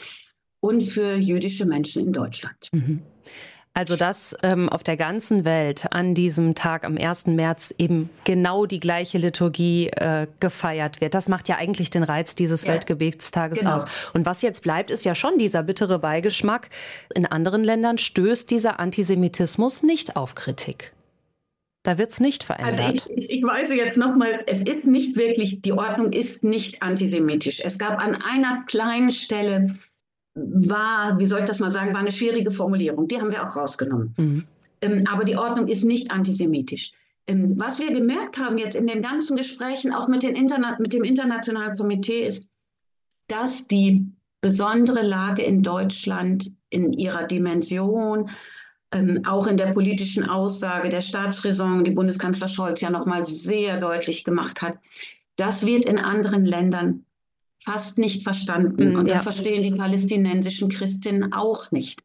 und 0.60 0.82
für 0.82 1.16
jüdische 1.16 1.66
Menschen 1.66 2.06
in 2.06 2.14
Deutschland. 2.14 2.70
Mhm. 2.72 3.02
Also 3.78 3.98
dass 3.98 4.34
ähm, 4.42 4.70
auf 4.70 4.84
der 4.84 4.96
ganzen 4.96 5.44
Welt 5.44 5.88
an 5.92 6.16
diesem 6.16 6.56
Tag 6.56 6.86
am 6.86 6.98
1. 6.98 7.28
März 7.28 7.74
eben 7.78 8.10
genau 8.24 8.66
die 8.66 8.80
gleiche 8.80 9.18
Liturgie 9.18 9.90
äh, 9.90 10.28
gefeiert 10.40 11.02
wird. 11.02 11.14
Das 11.14 11.28
macht 11.28 11.50
ja 11.50 11.58
eigentlich 11.58 11.90
den 11.90 12.04
Reiz 12.04 12.36
dieses 12.36 12.64
ja, 12.64 12.72
Weltgebetstages 12.72 13.60
genau. 13.60 13.74
aus. 13.74 13.86
Und 14.14 14.26
was 14.26 14.42
jetzt 14.42 14.64
bleibt, 14.64 14.92
ist 14.92 15.04
ja 15.04 15.14
schon 15.14 15.38
dieser 15.38 15.62
bittere 15.62 16.00
Beigeschmack. 16.00 16.70
In 17.14 17.26
anderen 17.26 17.66
Ländern 17.66 17.98
stößt 17.98 18.50
dieser 18.50 18.80
Antisemitismus 18.80 19.84
nicht 19.84 20.16
auf 20.16 20.36
Kritik. 20.36 20.95
Da 21.86 22.00
wird 22.00 22.12
es 22.12 22.20
nicht 22.20 22.44
verändert. 22.44 22.80
Also 22.80 23.10
ich, 23.16 23.30
ich 23.30 23.44
weise 23.44 23.76
jetzt 23.76 23.96
nochmal, 23.96 24.44
es 24.48 24.64
ist 24.64 24.86
nicht 24.86 25.16
wirklich, 25.16 25.62
die 25.62 25.72
Ordnung 25.72 26.14
ist 26.14 26.44
nicht 26.44 26.82
antisemitisch. 26.82 27.62
Es 27.64 27.78
gab 27.78 28.00
an 28.00 28.16
einer 28.16 28.64
kleinen 28.66 29.12
Stelle, 29.12 29.76
war, 30.34 31.20
wie 31.20 31.28
soll 31.28 31.42
ich 31.42 31.46
das 31.46 31.60
mal 31.60 31.70
sagen, 31.70 31.94
war 31.94 32.00
eine 32.00 32.12
schwierige 32.12 32.50
Formulierung. 32.50 33.08
Die 33.08 33.22
haben 33.22 33.32
wir 33.32 33.48
auch 33.48 33.56
rausgenommen. 33.56 34.16
Mhm. 34.18 34.44
Ähm, 34.82 35.04
aber 35.08 35.26
die 35.26 35.38
Ordnung 35.38 35.68
ist 35.68 35.84
nicht 35.84 36.10
antisemitisch. 36.10 36.92
Ähm, 37.28 37.54
was 37.58 37.80
wir 37.80 37.94
gemerkt 37.94 38.40
haben 38.40 38.58
jetzt 38.58 38.76
in 38.76 38.88
den 38.88 39.04
ganzen 39.04 39.38
Gesprächen, 39.38 39.94
auch 39.94 40.08
mit, 40.08 40.24
Interna 40.24 40.78
mit 40.80 40.92
dem 40.92 41.04
Internationalen 41.04 41.78
Komitee, 41.78 42.26
ist, 42.26 42.48
dass 43.28 43.68
die 43.68 44.08
besondere 44.42 45.04
Lage 45.04 45.44
in 45.44 45.62
Deutschland 45.62 46.52
in 46.72 46.94
ihrer 46.94 47.28
Dimension, 47.28 48.32
ähm, 48.92 49.22
auch 49.26 49.48
in 49.48 49.58
der 49.58 49.68
politischen 49.68 50.28
Aussage 50.28 50.90
der 50.90 51.02
Staatsräson, 51.02 51.84
die 51.84 51.92
Bundeskanzler 51.92 52.48
Scholz 52.48 52.82
ja 52.82 52.90
nochmal 52.90 53.26
sehr 53.26 53.80
deutlich 53.80 54.24
gemacht 54.24 54.62
hat. 54.62 54.78
Das 55.36 55.66
wird 55.66 55.86
in 55.86 55.98
anderen 55.98 56.46
Ländern 56.46 57.06
fast 57.64 57.98
nicht 57.98 58.24
verstanden. 58.24 58.94
Mm, 58.94 58.96
und 58.96 59.12
das 59.12 59.24
verstehen 59.24 59.64
die 59.64 59.78
palästinensischen 59.78 60.70
Christinnen 60.70 61.34
auch 61.34 61.72
nicht. 61.72 62.04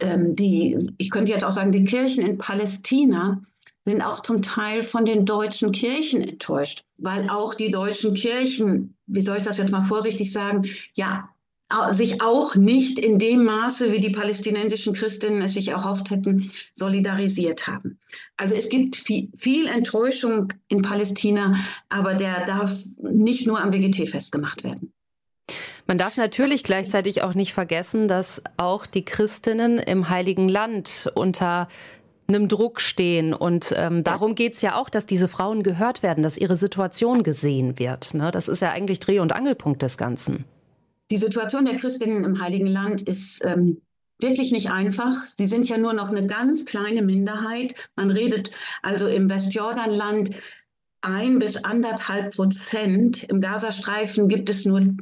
Ähm, 0.00 0.36
die, 0.36 0.78
ich 0.98 1.10
könnte 1.10 1.32
jetzt 1.32 1.44
auch 1.44 1.52
sagen, 1.52 1.72
die 1.72 1.84
Kirchen 1.84 2.26
in 2.26 2.38
Palästina 2.38 3.42
sind 3.84 4.02
auch 4.02 4.20
zum 4.20 4.42
Teil 4.42 4.82
von 4.82 5.04
den 5.04 5.24
deutschen 5.24 5.72
Kirchen 5.72 6.22
enttäuscht, 6.22 6.84
weil 6.98 7.28
auch 7.30 7.54
die 7.54 7.70
deutschen 7.70 8.14
Kirchen, 8.14 8.96
wie 9.06 9.22
soll 9.22 9.38
ich 9.38 9.42
das 9.42 9.58
jetzt 9.58 9.72
mal 9.72 9.82
vorsichtig 9.82 10.32
sagen, 10.32 10.68
ja, 10.94 11.28
sich 11.90 12.22
auch 12.22 12.54
nicht 12.54 12.98
in 12.98 13.18
dem 13.18 13.44
Maße, 13.44 13.92
wie 13.92 14.00
die 14.00 14.10
palästinensischen 14.10 14.94
Christinnen 14.94 15.42
es 15.42 15.54
sich 15.54 15.68
erhofft 15.68 16.10
hätten, 16.10 16.50
solidarisiert 16.74 17.66
haben. 17.66 17.98
Also 18.36 18.54
es 18.54 18.68
gibt 18.68 18.96
viel, 18.96 19.28
viel 19.34 19.66
Enttäuschung 19.66 20.52
in 20.68 20.82
Palästina, 20.82 21.56
aber 21.88 22.14
der 22.14 22.46
darf 22.46 22.74
nicht 23.02 23.46
nur 23.46 23.60
am 23.60 23.72
WGT 23.72 24.08
festgemacht 24.08 24.64
werden. 24.64 24.92
Man 25.86 25.98
darf 25.98 26.16
natürlich 26.16 26.62
gleichzeitig 26.62 27.22
auch 27.22 27.34
nicht 27.34 27.52
vergessen, 27.52 28.06
dass 28.06 28.42
auch 28.56 28.86
die 28.86 29.04
Christinnen 29.04 29.78
im 29.78 30.08
Heiligen 30.08 30.48
Land 30.48 31.10
unter 31.14 31.68
einem 32.28 32.48
Druck 32.48 32.80
stehen. 32.80 33.34
Und 33.34 33.74
ähm, 33.76 34.04
darum 34.04 34.34
geht 34.34 34.54
es 34.54 34.62
ja 34.62 34.76
auch, 34.76 34.88
dass 34.88 35.06
diese 35.06 35.28
Frauen 35.28 35.62
gehört 35.62 36.02
werden, 36.02 36.22
dass 36.22 36.38
ihre 36.38 36.56
Situation 36.56 37.22
gesehen 37.22 37.78
wird. 37.78 38.14
Ne? 38.14 38.30
Das 38.30 38.48
ist 38.48 38.62
ja 38.62 38.70
eigentlich 38.70 39.00
Dreh- 39.00 39.18
und 39.18 39.32
Angelpunkt 39.32 39.82
des 39.82 39.98
Ganzen. 39.98 40.44
Die 41.12 41.18
Situation 41.18 41.66
der 41.66 41.76
Christinnen 41.76 42.24
im 42.24 42.40
Heiligen 42.40 42.66
Land 42.66 43.02
ist 43.02 43.44
ähm, 43.44 43.82
wirklich 44.18 44.50
nicht 44.50 44.70
einfach. 44.70 45.26
Sie 45.26 45.46
sind 45.46 45.68
ja 45.68 45.76
nur 45.76 45.92
noch 45.92 46.08
eine 46.08 46.26
ganz 46.26 46.64
kleine 46.64 47.02
Minderheit. 47.02 47.74
Man 47.96 48.10
redet 48.10 48.50
also 48.80 49.08
im 49.08 49.28
Westjordanland 49.28 50.30
ein 51.02 51.38
bis 51.38 51.62
anderthalb 51.62 52.34
Prozent. 52.34 53.24
Im 53.24 53.42
Gazastreifen 53.42 54.26
gibt 54.26 54.48
es 54.48 54.64
nur 54.64 54.96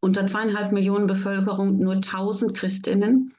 unter 0.00 0.26
zweieinhalb 0.26 0.72
Millionen 0.72 1.06
Bevölkerung 1.06 1.78
nur 1.78 1.94
1000 1.94 2.54
Christinnen. 2.54 3.32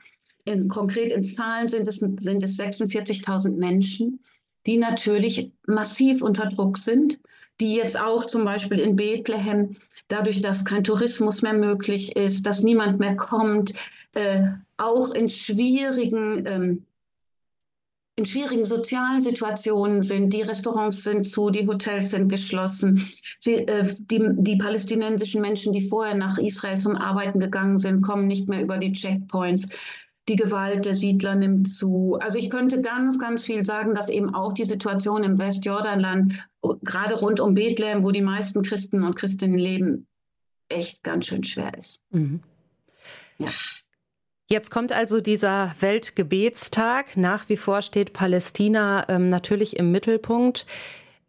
In, 0.45 0.69
konkret 0.69 1.11
in 1.11 1.25
Zahlen 1.25 1.67
sind 1.67 1.89
es, 1.89 1.97
sind 1.97 2.41
es 2.41 2.57
46.000 2.57 3.57
Menschen, 3.57 4.21
die 4.65 4.77
natürlich 4.77 5.51
massiv 5.67 6.21
unter 6.21 6.45
Druck 6.45 6.77
sind, 6.77 7.19
die 7.59 7.75
jetzt 7.75 7.99
auch 7.99 8.27
zum 8.27 8.45
Beispiel 8.45 8.79
in 8.79 8.95
Bethlehem 8.95 9.75
dadurch, 10.13 10.41
dass 10.41 10.63
kein 10.63 10.83
Tourismus 10.83 11.41
mehr 11.41 11.53
möglich 11.53 12.15
ist, 12.15 12.45
dass 12.45 12.63
niemand 12.63 12.99
mehr 12.99 13.15
kommt, 13.15 13.73
äh, 14.13 14.43
auch 14.77 15.11
in 15.11 15.27
schwierigen, 15.27 16.45
ähm, 16.45 16.85
in 18.15 18.25
schwierigen 18.25 18.63
sozialen 18.63 19.21
Situationen 19.21 20.03
sind. 20.03 20.31
Die 20.31 20.43
Restaurants 20.43 21.03
sind 21.03 21.25
zu, 21.25 21.49
die 21.49 21.67
Hotels 21.67 22.11
sind 22.11 22.29
geschlossen. 22.29 23.03
Sie, 23.39 23.55
äh, 23.55 23.91
die, 24.11 24.21
die 24.37 24.57
palästinensischen 24.57 25.41
Menschen, 25.41 25.73
die 25.73 25.81
vorher 25.81 26.13
nach 26.13 26.37
Israel 26.37 26.77
zum 26.77 26.95
Arbeiten 26.95 27.39
gegangen 27.39 27.79
sind, 27.79 28.01
kommen 28.01 28.27
nicht 28.27 28.47
mehr 28.47 28.61
über 28.61 28.77
die 28.77 28.91
Checkpoints. 28.91 29.67
Die 30.29 30.35
Gewalt 30.37 30.85
der 30.85 30.95
Siedler 30.95 31.35
nimmt 31.35 31.67
zu. 31.67 32.17
Also 32.21 32.37
ich 32.37 32.49
könnte 32.49 32.81
ganz, 32.81 33.19
ganz 33.19 33.43
viel 33.43 33.65
sagen, 33.65 33.93
dass 33.93 34.07
eben 34.07 34.33
auch 34.33 34.53
die 34.53 34.63
Situation 34.63 35.23
im 35.23 35.37
Westjordanland, 35.37 36.47
gerade 36.81 37.15
rund 37.15 37.41
um 37.41 37.53
Bethlehem, 37.53 38.03
wo 38.03 38.11
die 38.11 38.21
meisten 38.21 38.61
Christen 38.61 39.03
und 39.03 39.17
Christinnen 39.17 39.57
leben, 39.57 40.07
echt 40.69 41.03
ganz 41.03 41.25
schön 41.25 41.43
schwer 41.43 41.77
ist. 41.77 42.01
Mhm. 42.11 42.41
Ja. 43.37 43.49
Jetzt 44.49 44.69
kommt 44.69 44.91
also 44.91 45.19
dieser 45.19 45.71
Weltgebetstag. 45.79 47.17
Nach 47.17 47.49
wie 47.49 47.57
vor 47.57 47.81
steht 47.81 48.13
Palästina 48.13 49.07
ähm, 49.09 49.29
natürlich 49.29 49.77
im 49.77 49.91
Mittelpunkt. 49.91 50.67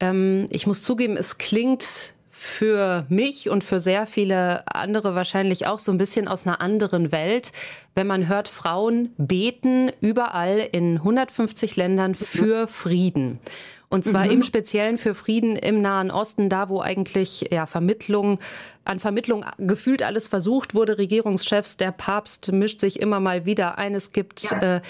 Ähm, 0.00 0.46
ich 0.50 0.66
muss 0.66 0.82
zugeben, 0.82 1.16
es 1.16 1.38
klingt 1.38 2.13
für 2.44 3.06
mich 3.08 3.48
und 3.48 3.64
für 3.64 3.80
sehr 3.80 4.06
viele 4.06 4.68
andere 4.68 5.14
wahrscheinlich 5.14 5.66
auch 5.66 5.78
so 5.78 5.90
ein 5.90 5.96
bisschen 5.96 6.28
aus 6.28 6.46
einer 6.46 6.60
anderen 6.60 7.10
Welt, 7.10 7.52
wenn 7.94 8.06
man 8.06 8.28
hört, 8.28 8.50
Frauen 8.50 9.14
beten 9.16 9.90
überall 10.00 10.68
in 10.70 10.98
150 10.98 11.76
Ländern 11.76 12.14
für 12.14 12.66
Frieden. 12.66 13.40
Und 13.88 14.04
zwar 14.04 14.26
mhm. 14.26 14.32
im 14.32 14.42
Speziellen 14.42 14.98
für 14.98 15.14
Frieden 15.14 15.56
im 15.56 15.80
Nahen 15.80 16.10
Osten, 16.10 16.50
da 16.50 16.68
wo 16.68 16.82
eigentlich 16.82 17.48
ja, 17.50 17.64
Vermittlung, 17.64 18.38
an 18.84 19.00
Vermittlung 19.00 19.46
gefühlt 19.56 20.02
alles 20.02 20.28
versucht 20.28 20.74
wurde. 20.74 20.98
Regierungschefs, 20.98 21.78
der 21.78 21.92
Papst 21.92 22.52
mischt 22.52 22.78
sich 22.78 23.00
immer 23.00 23.20
mal 23.20 23.46
wieder 23.46 23.78
ein. 23.78 23.94
Es 23.94 24.12
gibt 24.12 24.42
ja. 24.42 24.76
äh, 24.76 24.80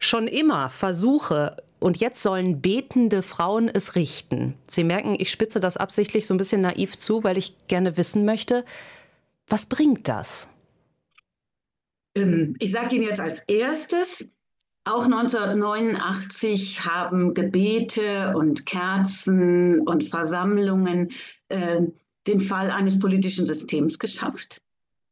schon 0.00 0.26
immer 0.26 0.68
Versuche, 0.68 1.56
und 1.80 1.98
jetzt 1.98 2.22
sollen 2.22 2.60
betende 2.60 3.22
Frauen 3.22 3.68
es 3.68 3.94
richten. 3.94 4.54
Sie 4.66 4.84
merken, 4.84 5.16
ich 5.18 5.30
spitze 5.30 5.60
das 5.60 5.76
absichtlich 5.76 6.26
so 6.26 6.34
ein 6.34 6.38
bisschen 6.38 6.62
naiv 6.62 6.98
zu, 6.98 7.24
weil 7.24 7.38
ich 7.38 7.54
gerne 7.66 7.96
wissen 7.96 8.24
möchte, 8.24 8.64
was 9.48 9.66
bringt 9.66 10.08
das? 10.08 10.48
Ähm, 12.14 12.56
ich 12.58 12.72
sage 12.72 12.96
Ihnen 12.96 13.04
jetzt 13.04 13.20
als 13.20 13.40
erstes, 13.40 14.34
Auch 14.86 15.04
1989 15.04 16.84
haben 16.84 17.32
Gebete 17.32 18.34
und 18.36 18.66
Kerzen 18.66 19.80
und 19.80 20.04
Versammlungen 20.04 21.10
äh, 21.48 21.80
den 22.26 22.40
Fall 22.40 22.70
eines 22.70 22.98
politischen 22.98 23.46
Systems 23.46 23.98
geschafft. 23.98 24.60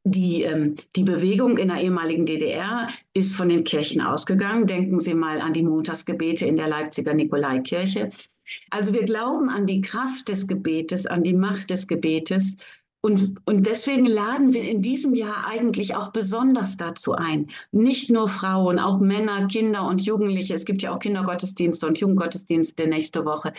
Die, 0.04 0.42
ähm, 0.42 0.74
die 0.96 1.04
Bewegung 1.04 1.58
in 1.58 1.68
der 1.68 1.80
ehemaligen 1.80 2.26
DDR 2.26 2.88
ist 3.14 3.36
von 3.36 3.48
den 3.48 3.64
Kirchen 3.64 4.00
ausgegangen. 4.00 4.66
Denken 4.66 4.98
Sie 4.98 5.14
mal 5.14 5.40
an 5.40 5.52
die 5.52 5.62
Montagsgebete 5.62 6.44
in 6.46 6.56
der 6.56 6.68
Leipziger 6.68 7.14
Nikolaikirche. 7.14 8.10
Also 8.70 8.92
wir 8.92 9.04
glauben 9.04 9.48
an 9.48 9.66
die 9.66 9.80
Kraft 9.80 10.28
des 10.28 10.48
Gebetes, 10.48 11.06
an 11.06 11.22
die 11.22 11.34
Macht 11.34 11.70
des 11.70 11.86
Gebetes 11.86 12.56
und, 13.04 13.40
und 13.46 13.66
deswegen 13.66 14.06
laden 14.06 14.54
wir 14.54 14.62
in 14.62 14.80
diesem 14.80 15.14
Jahr 15.14 15.44
eigentlich 15.44 15.96
auch 15.96 16.12
besonders 16.12 16.76
dazu 16.76 17.14
ein. 17.14 17.48
Nicht 17.72 18.10
nur 18.10 18.28
Frauen, 18.28 18.78
auch 18.78 19.00
Männer, 19.00 19.48
Kinder 19.48 19.84
und 19.88 20.02
Jugendliche. 20.02 20.54
Es 20.54 20.64
gibt 20.64 20.82
ja 20.82 20.94
auch 20.94 21.00
Kindergottesdienste 21.00 21.88
und 21.88 21.98
Jugendgottesdienste 21.98 22.86
nächste 22.86 23.24
Woche, 23.24 23.54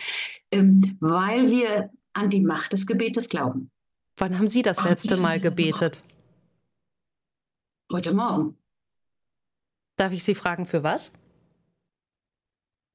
ähm, 0.50 0.96
weil 1.00 1.50
wir 1.50 1.90
an 2.14 2.30
die 2.30 2.40
Macht 2.40 2.72
des 2.72 2.86
Gebetes 2.86 3.28
glauben. 3.28 3.70
Wann 4.16 4.38
haben 4.38 4.48
Sie 4.48 4.62
das 4.62 4.82
letzte 4.82 5.18
Mal 5.18 5.40
gebetet? 5.40 6.02
Heute 7.94 8.12
Morgen. 8.12 8.58
Darf 9.94 10.12
ich 10.12 10.24
Sie 10.24 10.34
fragen, 10.34 10.66
für 10.66 10.82
was? 10.82 11.12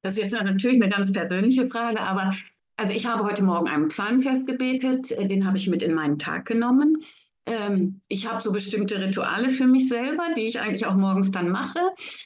Das 0.02 0.18
ist 0.18 0.22
jetzt 0.22 0.34
natürlich 0.34 0.76
eine 0.84 0.92
ganz 0.92 1.14
persönliche 1.14 1.70
Frage, 1.70 2.02
aber 2.02 2.36
also 2.76 2.94
ich 2.94 3.06
habe 3.06 3.24
heute 3.24 3.42
Morgen 3.42 3.70
einen 3.70 3.88
Psalmfest 3.88 4.46
gebetet, 4.46 5.12
äh, 5.12 5.26
den 5.26 5.48
habe 5.48 5.56
ich 5.56 5.70
mit 5.70 5.84
in 5.84 5.94
meinen 5.94 6.20
Tag 6.20 6.48
genommen. 6.48 6.98
Ähm, 7.46 8.02
ich 8.10 8.30
habe 8.30 8.42
so 8.42 8.52
bestimmte 8.52 9.00
Rituale 9.00 9.48
für 9.48 9.68
mich 9.68 9.88
selber, 9.88 10.34
die 10.36 10.48
ich 10.48 10.60
eigentlich 10.60 10.86
auch 10.86 10.96
morgens 10.96 11.32
dann 11.32 11.48
mache. 11.48 11.80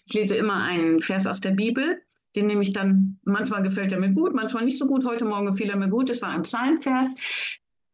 Ich 0.07 0.13
lese 0.15 0.35
immer 0.35 0.63
einen 0.63 0.99
Vers 0.99 1.27
aus 1.27 1.41
der 1.41 1.51
Bibel, 1.51 2.01
den 2.35 2.47
nehme 2.47 2.63
ich 2.63 2.73
dann, 2.73 3.19
manchmal 3.23 3.61
gefällt 3.61 3.91
er 3.91 3.99
mir 3.99 4.13
gut, 4.13 4.33
manchmal 4.33 4.65
nicht 4.65 4.79
so 4.79 4.87
gut. 4.87 5.05
Heute 5.05 5.25
Morgen 5.25 5.45
gefiel 5.45 5.69
er 5.69 5.77
mir 5.77 5.89
gut, 5.89 6.09
es 6.09 6.23
war 6.23 6.29
ein 6.29 6.41
Psalmvers. 6.41 7.13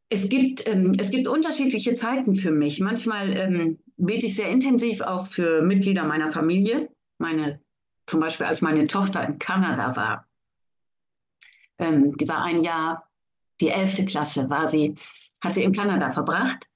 Es 0.07 0.29
gibt, 0.29 0.65
ähm, 0.69 0.93
es 0.98 1.12
gibt 1.12 1.27
unterschiedliche 1.27 1.95
Zeiten 1.95 2.33
für 2.33 2.51
mich. 2.51 2.79
Manchmal 2.79 3.36
ähm, 3.36 3.79
bete 4.00 4.25
ich 4.25 4.36
sehr 4.36 4.50
intensiv 4.50 5.01
auch 5.01 5.27
für 5.27 5.62
Mitglieder 5.62 6.03
meiner 6.03 6.29
Familie. 6.29 6.89
Meine, 7.18 7.62
zum 8.08 8.20
Beispiel 8.20 8.46
als 8.46 8.62
meine 8.62 8.88
Tochter 8.88 9.24
in 9.25 9.38
Kanada 9.38 9.96
war, 9.96 10.27
ähm, 11.77 12.15
die 12.18 12.27
war 12.27 12.44
ein 12.44 12.63
Jahr, 12.63 13.08
die 13.62 13.70
elfte 13.70 14.06
Klasse 14.06 14.50
war 14.50 14.68
sie, 14.68 14.96
hat 15.41 15.53
sie 15.53 15.63
in 15.63 15.74
Kanada 15.74 16.12
verbracht. 16.12 16.68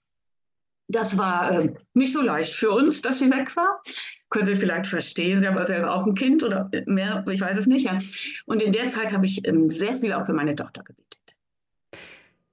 Das 0.88 1.18
war 1.18 1.51
äh, 1.51 1.74
nicht 1.94 2.13
so 2.13 2.22
leicht 2.22 2.53
für 2.53 2.72
uns, 2.72 3.01
dass 3.01 3.20
sie 3.20 3.32
weg 3.32 3.56
war. 3.56 3.82
Können 4.30 4.48
Sie 4.48 4.56
vielleicht 4.56 4.88
verstehen. 4.88 5.42
Sie 5.42 5.48
haben 5.48 5.65
selber 5.65 5.94
auch 5.94 6.08
ein 6.08 6.15
Kind 6.15 6.44
oder 6.44 6.70
mehr, 6.88 7.24
ich 7.30 7.39
weiß 7.39 7.56
es 7.56 7.68
nicht. 7.68 7.86
Ja. 7.86 7.98
Und 8.46 8.62
in 8.63 8.74
der 8.74 8.88
Zeit 8.88 9.13
habe 9.13 9.25
ich 9.25 9.48
ähm, 9.48 9.70
sehr 9.70 9.94
viel 9.94 10.12
auch 10.12 10.25
für 10.25 10.34
meine 10.34 10.56
Tochter 10.56 10.84
gebetet. 10.84 11.20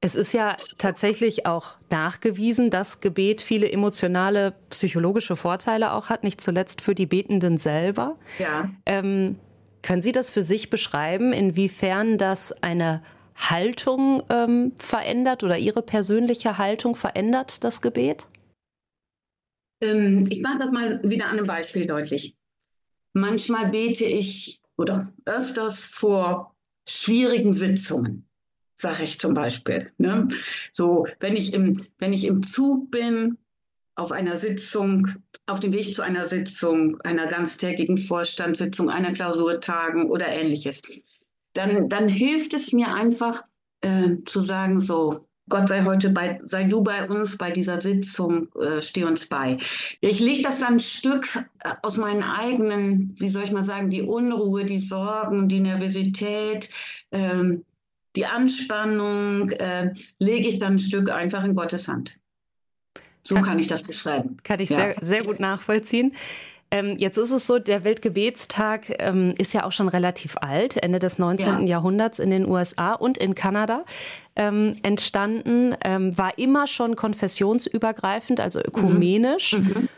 Es 0.02 0.14
ist 0.14 0.32
ja 0.32 0.56
tatsächlich 0.78 1.44
auch 1.44 1.74
nachgewiesen, 1.90 2.70
dass 2.70 3.00
Gebet 3.00 3.42
viele 3.42 3.70
emotionale, 3.70 4.54
psychologische 4.70 5.36
Vorteile 5.36 5.92
auch 5.92 6.08
hat, 6.08 6.24
nicht 6.24 6.40
zuletzt 6.40 6.80
für 6.80 6.94
die 6.94 7.04
Betenden 7.04 7.58
selber. 7.58 8.16
Ja. 8.38 8.70
Ähm, 8.86 9.38
können 9.82 10.00
Sie 10.00 10.12
das 10.12 10.30
für 10.30 10.42
sich 10.42 10.70
beschreiben, 10.70 11.32
inwiefern 11.32 12.16
das 12.16 12.52
eine 12.62 13.02
Haltung 13.36 14.22
ähm, 14.30 14.72
verändert 14.78 15.44
oder 15.44 15.58
Ihre 15.58 15.82
persönliche 15.82 16.56
Haltung 16.56 16.94
verändert, 16.94 17.62
das 17.62 17.82
Gebet? 17.82 18.26
Ähm, 19.82 20.26
ich 20.30 20.40
mache 20.40 20.58
das 20.58 20.70
mal 20.70 21.02
wieder 21.02 21.26
an 21.26 21.38
einem 21.38 21.46
Beispiel 21.46 21.86
deutlich. 21.86 22.36
Manchmal 23.12 23.70
bete 23.70 24.04
ich 24.04 24.60
oder 24.76 25.12
öfters 25.26 25.84
vor 25.84 26.54
schwierigen 26.88 27.52
Sitzungen, 27.52 28.28
sage 28.80 29.04
ich 29.04 29.20
zum 29.20 29.34
Beispiel. 29.34 29.90
Ne? 29.98 30.28
So, 30.72 31.06
wenn 31.20 31.36
ich, 31.36 31.52
im, 31.52 31.80
wenn 31.98 32.12
ich 32.12 32.24
im 32.24 32.42
Zug 32.42 32.90
bin 32.90 33.36
auf 33.94 34.12
einer 34.12 34.36
Sitzung, 34.36 35.08
auf 35.46 35.60
dem 35.60 35.72
Weg 35.72 35.94
zu 35.94 36.02
einer 36.02 36.24
Sitzung, 36.24 37.00
einer 37.02 37.26
ganztägigen 37.26 37.96
Vorstandssitzung, 37.96 38.88
einer 38.88 39.12
Klausurtagung 39.12 40.10
oder 40.10 40.28
ähnliches, 40.28 40.80
dann, 41.52 41.88
dann 41.88 42.08
hilft 42.08 42.54
es 42.54 42.72
mir 42.72 42.94
einfach 42.94 43.42
äh, 43.82 44.16
zu 44.24 44.40
sagen, 44.40 44.80
so, 44.80 45.26
Gott 45.48 45.68
sei 45.68 45.84
heute 45.84 46.10
bei, 46.10 46.38
sei 46.44 46.64
du 46.64 46.82
bei 46.82 47.08
uns 47.08 47.36
bei 47.36 47.50
dieser 47.50 47.80
Sitzung, 47.80 48.48
äh, 48.54 48.80
steh 48.80 49.04
uns 49.04 49.26
bei. 49.26 49.58
Ich 50.00 50.20
lege 50.20 50.44
das 50.44 50.60
dann 50.60 50.74
ein 50.74 50.80
Stück 50.80 51.26
äh, 51.58 51.74
aus 51.82 51.96
meinen 51.96 52.22
eigenen, 52.22 53.14
wie 53.18 53.28
soll 53.28 53.42
ich 53.42 53.52
mal 53.52 53.64
sagen, 53.64 53.90
die 53.90 54.02
Unruhe, 54.02 54.64
die 54.64 54.78
Sorgen, 54.78 55.48
die 55.48 55.60
Nervosität, 55.60 56.70
ähm, 57.10 57.64
die 58.16 58.26
Anspannung, 58.26 59.50
äh, 59.50 59.92
lege 60.18 60.48
ich 60.48 60.58
dann 60.58 60.74
ein 60.74 60.78
Stück 60.78 61.10
einfach 61.10 61.44
in 61.44 61.54
Gottes 61.54 61.88
Hand. 61.88 62.18
So 63.22 63.34
kann, 63.36 63.44
kann 63.44 63.58
ich 63.58 63.68
das 63.68 63.82
beschreiben. 63.82 64.38
Kann 64.42 64.60
ich 64.60 64.70
ja. 64.70 64.76
sehr, 64.76 64.96
sehr 65.00 65.24
gut 65.24 65.40
nachvollziehen. 65.40 66.12
Ähm, 66.72 66.96
jetzt 66.98 67.16
ist 67.16 67.32
es 67.32 67.46
so, 67.46 67.58
der 67.58 67.82
Weltgebetstag 67.82 68.94
ähm, 69.00 69.34
ist 69.38 69.52
ja 69.52 69.64
auch 69.64 69.72
schon 69.72 69.88
relativ 69.88 70.36
alt, 70.36 70.76
Ende 70.76 71.00
des 71.00 71.18
19. 71.18 71.58
Ja. 71.58 71.64
Jahrhunderts 71.64 72.20
in 72.20 72.30
den 72.30 72.48
USA 72.48 72.92
und 72.92 73.18
in 73.18 73.34
Kanada 73.34 73.84
ähm, 74.36 74.76
entstanden, 74.84 75.76
ähm, 75.84 76.16
war 76.16 76.38
immer 76.38 76.68
schon 76.68 76.94
konfessionsübergreifend, 76.94 78.38
also 78.38 78.60
ökumenisch. 78.60 79.54
Mhm. 79.54 79.60
Mhm. 79.60 79.88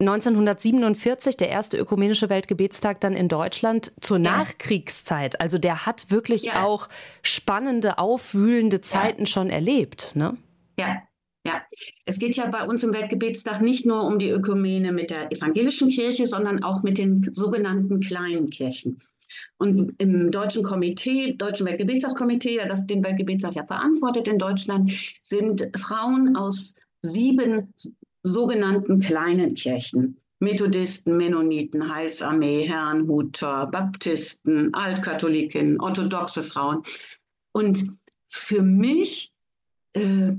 1947 0.00 1.36
der 1.36 1.50
erste 1.50 1.76
ökumenische 1.76 2.30
Weltgebetstag 2.30 3.00
dann 3.00 3.12
in 3.12 3.28
Deutschland 3.28 3.92
zur 4.00 4.18
ja. 4.18 4.38
Nachkriegszeit. 4.38 5.40
Also 5.40 5.58
der 5.58 5.86
hat 5.86 6.10
wirklich 6.10 6.44
ja. 6.44 6.64
auch 6.64 6.88
spannende, 7.22 7.98
aufwühlende 7.98 8.80
Zeiten 8.80 9.22
ja. 9.22 9.26
schon 9.26 9.50
erlebt. 9.50 10.16
Ne? 10.16 10.36
Ja, 10.78 11.02
ja, 11.46 11.62
es 12.04 12.18
geht 12.18 12.36
ja 12.36 12.46
bei 12.46 12.66
uns 12.66 12.82
im 12.82 12.92
Weltgebetstag 12.92 13.62
nicht 13.62 13.86
nur 13.86 14.04
um 14.04 14.18
die 14.18 14.30
Ökumene 14.30 14.92
mit 14.92 15.10
der 15.10 15.32
evangelischen 15.32 15.88
Kirche, 15.88 16.26
sondern 16.26 16.62
auch 16.62 16.82
mit 16.82 16.98
den 16.98 17.30
sogenannten 17.32 18.00
kleinen 18.00 18.50
Kirchen. 18.50 19.02
Und 19.58 19.94
im 19.98 20.30
deutschen 20.30 20.62
Komitee, 20.62 21.34
deutschen 21.34 21.66
Weltgebetstagskomitee, 21.66 22.60
das 22.68 22.86
den 22.86 23.04
Weltgebetstag 23.04 23.54
ja 23.54 23.64
verantwortet 23.64 24.28
in 24.28 24.38
Deutschland, 24.38 24.92
sind 25.22 25.70
Frauen 25.78 26.36
aus 26.36 26.74
sieben 27.02 27.72
sogenannten 28.22 29.00
kleinen 29.00 29.54
Kirchen. 29.54 30.16
Methodisten, 30.40 31.18
Mennoniten, 31.18 31.94
Heilsarmee, 31.94 32.66
Herrnhuter, 32.66 33.66
Baptisten, 33.66 34.72
Altkatholiken, 34.72 35.78
orthodoxe 35.80 36.42
Frauen. 36.42 36.82
Und 37.52 37.92
für 38.26 38.62
mich 38.62 39.32
äh, 39.92 40.32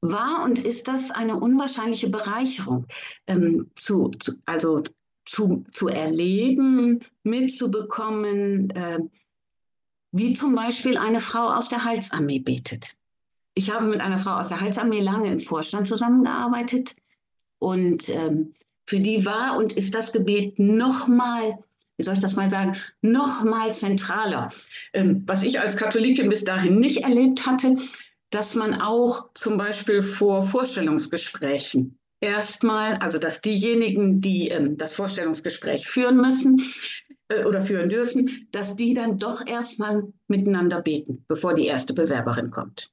war 0.00 0.44
und 0.44 0.58
ist 0.58 0.88
das 0.88 1.12
eine 1.12 1.38
unwahrscheinliche 1.38 2.10
Bereicherung, 2.10 2.86
ähm, 3.28 3.70
zu, 3.76 4.10
zu, 4.18 4.32
also 4.46 4.82
zu, 5.24 5.64
zu 5.70 5.88
erleben, 5.88 7.00
mitzubekommen, 7.22 8.70
äh, 8.70 8.98
wie 10.10 10.32
zum 10.32 10.56
Beispiel 10.56 10.96
eine 10.96 11.20
Frau 11.20 11.52
aus 11.52 11.68
der 11.68 11.84
Heilsarmee 11.84 12.40
betet. 12.40 12.96
Ich 13.54 13.70
habe 13.70 13.86
mit 13.86 14.00
einer 14.00 14.18
Frau 14.18 14.38
aus 14.38 14.48
der 14.48 14.60
Heilsarmee 14.60 15.00
lange 15.00 15.30
im 15.30 15.38
Vorstand 15.38 15.86
zusammengearbeitet 15.86 16.96
und 17.58 18.08
ähm, 18.08 18.52
für 18.86 19.00
die 19.00 19.24
war 19.26 19.56
und 19.56 19.72
ist 19.72 19.94
das 19.94 20.12
Gebet 20.12 20.58
nochmal 20.58 21.58
wie 21.98 22.04
soll 22.04 22.14
ich 22.14 22.20
das 22.20 22.36
mal 22.36 22.50
sagen, 22.50 22.76
nochmal 23.00 23.74
zentraler. 23.74 24.52
Ähm, 24.92 25.22
was 25.26 25.42
ich 25.42 25.60
als 25.60 25.76
Katholikin 25.76 26.28
bis 26.28 26.44
dahin 26.44 26.78
nicht 26.78 27.04
erlebt 27.04 27.46
hatte, 27.46 27.74
dass 28.30 28.54
man 28.54 28.80
auch 28.80 29.30
zum 29.34 29.56
Beispiel 29.56 30.00
vor 30.00 30.42
Vorstellungsgesprächen 30.42 31.98
erstmal, 32.20 32.94
also 32.96 33.18
dass 33.18 33.40
diejenigen, 33.40 34.20
die 34.20 34.48
ähm, 34.48 34.76
das 34.76 34.94
Vorstellungsgespräch 34.94 35.86
führen 35.86 36.16
müssen 36.16 36.60
äh, 37.28 37.44
oder 37.44 37.62
führen 37.62 37.88
dürfen, 37.88 38.48
dass 38.52 38.76
die 38.76 38.94
dann 38.94 39.18
doch 39.18 39.46
erstmal 39.46 40.02
miteinander 40.28 40.82
beten, 40.82 41.24
bevor 41.28 41.54
die 41.54 41.66
erste 41.66 41.94
Bewerberin 41.94 42.50
kommt. 42.50 42.90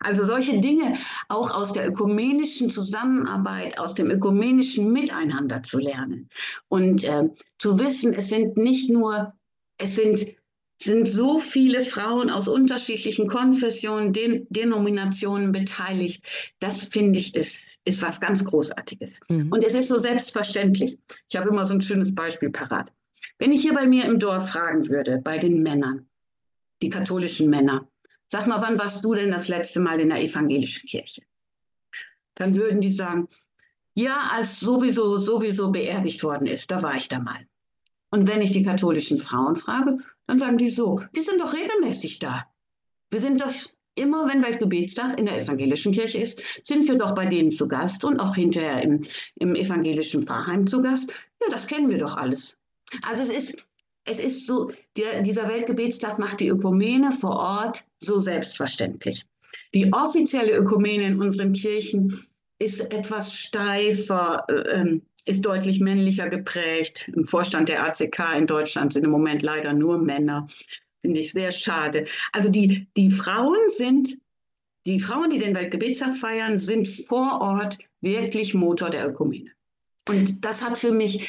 Also 0.00 0.24
solche 0.24 0.60
Dinge 0.60 0.94
auch 1.28 1.52
aus 1.52 1.72
der 1.72 1.88
ökumenischen 1.88 2.70
Zusammenarbeit, 2.70 3.78
aus 3.78 3.94
dem 3.94 4.10
ökumenischen 4.10 4.92
Miteinander 4.92 5.62
zu 5.62 5.78
lernen 5.78 6.28
und 6.68 7.04
äh, 7.04 7.28
zu 7.58 7.78
wissen, 7.78 8.14
es 8.14 8.28
sind 8.28 8.56
nicht 8.56 8.90
nur, 8.90 9.34
es 9.78 9.96
sind 9.96 10.38
sind 10.80 11.08
so 11.10 11.38
viele 11.38 11.82
Frauen 11.82 12.30
aus 12.30 12.46
unterschiedlichen 12.46 13.26
Konfessionen, 13.26 14.12
Den 14.12 14.46
Denominationen 14.48 15.50
beteiligt. 15.50 16.24
Das 16.60 16.86
finde 16.86 17.18
ich 17.18 17.34
ist, 17.34 17.80
ist 17.84 18.02
was 18.02 18.20
ganz 18.20 18.44
Großartiges. 18.44 19.20
Mhm. 19.28 19.50
Und 19.50 19.64
es 19.64 19.74
ist 19.74 19.88
so 19.88 19.98
selbstverständlich. 19.98 20.98
Ich 21.28 21.36
habe 21.36 21.48
immer 21.48 21.64
so 21.64 21.74
ein 21.74 21.80
schönes 21.80 22.14
Beispiel 22.14 22.50
parat. 22.50 22.92
Wenn 23.38 23.52
ich 23.52 23.62
hier 23.62 23.74
bei 23.74 23.86
mir 23.86 24.04
im 24.04 24.20
Dorf 24.20 24.50
fragen 24.50 24.88
würde, 24.88 25.18
bei 25.18 25.38
den 25.38 25.62
Männern, 25.62 26.08
die 26.80 26.90
katholischen 26.90 27.50
Männer, 27.50 27.88
sag 28.28 28.46
mal, 28.46 28.62
wann 28.62 28.78
warst 28.78 29.04
du 29.04 29.14
denn 29.14 29.30
das 29.30 29.48
letzte 29.48 29.80
Mal 29.80 30.00
in 30.00 30.10
der 30.10 30.22
evangelischen 30.22 30.88
Kirche? 30.88 31.22
Dann 32.34 32.54
würden 32.54 32.80
die 32.80 32.92
sagen, 32.92 33.28
ja, 33.94 34.28
als 34.30 34.60
sowieso, 34.60 35.18
sowieso 35.18 35.72
beerdigt 35.72 36.22
worden 36.22 36.46
ist, 36.46 36.70
da 36.70 36.82
war 36.82 36.94
ich 36.94 37.08
da 37.08 37.18
mal. 37.18 37.46
Und 38.10 38.26
wenn 38.26 38.40
ich 38.40 38.52
die 38.52 38.62
katholischen 38.62 39.18
Frauen 39.18 39.56
frage, 39.56 39.98
dann 40.26 40.38
sagen 40.38 40.56
die 40.56 40.70
so, 40.70 41.00
wir 41.12 41.22
sind 41.22 41.40
doch 41.40 41.52
regelmäßig 41.52 42.20
da. 42.20 42.46
Wir 43.10 43.20
sind 43.20 43.40
doch 43.40 43.52
immer, 43.96 44.28
wenn 44.28 44.42
Weltgebetstag 44.42 45.18
in 45.18 45.26
der 45.26 45.38
evangelischen 45.38 45.92
Kirche 45.92 46.18
ist, 46.18 46.42
sind 46.62 46.86
wir 46.86 46.96
doch 46.96 47.14
bei 47.14 47.26
denen 47.26 47.50
zu 47.50 47.66
Gast 47.68 48.04
und 48.04 48.20
auch 48.20 48.34
hinterher 48.34 48.82
im, 48.82 49.02
im 49.36 49.54
evangelischen 49.54 50.22
Pfarrheim 50.22 50.66
zu 50.66 50.80
Gast. 50.80 51.12
Ja, 51.42 51.48
das 51.50 51.66
kennen 51.66 51.90
wir 51.90 51.98
doch 51.98 52.16
alles. 52.16 52.56
Also 53.02 53.22
es 53.22 53.30
ist, 53.30 53.67
es 54.08 54.18
ist 54.18 54.46
so, 54.46 54.70
der, 54.96 55.22
dieser 55.22 55.48
Weltgebetstag 55.48 56.18
macht 56.18 56.40
die 56.40 56.48
Ökumene 56.48 57.12
vor 57.12 57.36
Ort 57.36 57.84
so 57.98 58.18
selbstverständlich. 58.18 59.24
Die 59.74 59.92
offizielle 59.92 60.56
Ökumene 60.56 61.04
in 61.04 61.20
unseren 61.20 61.52
Kirchen 61.52 62.18
ist 62.58 62.80
etwas 62.92 63.32
steifer, 63.32 64.44
äh, 64.48 64.98
ist 65.26 65.44
deutlich 65.44 65.80
männlicher 65.80 66.28
geprägt. 66.28 67.10
Im 67.14 67.26
Vorstand 67.26 67.68
der 67.68 67.84
ACK 67.84 68.36
in 68.36 68.46
Deutschland 68.46 68.92
sind 68.92 69.04
im 69.04 69.10
Moment 69.10 69.42
leider 69.42 69.72
nur 69.72 69.98
Männer. 69.98 70.46
Finde 71.02 71.20
ich 71.20 71.32
sehr 71.32 71.52
schade. 71.52 72.06
Also 72.32 72.48
die, 72.48 72.88
die 72.96 73.10
Frauen 73.10 73.58
sind, 73.68 74.18
die 74.86 74.98
Frauen, 74.98 75.30
die 75.30 75.38
den 75.38 75.54
Weltgebetstag 75.54 76.14
feiern, 76.14 76.56
sind 76.56 76.88
vor 76.88 77.40
Ort 77.40 77.78
wirklich 78.00 78.54
Motor 78.54 78.90
der 78.90 79.06
Ökumene. 79.06 79.50
Und 80.08 80.44
das 80.44 80.64
hat 80.64 80.78
für 80.78 80.90
mich, 80.90 81.28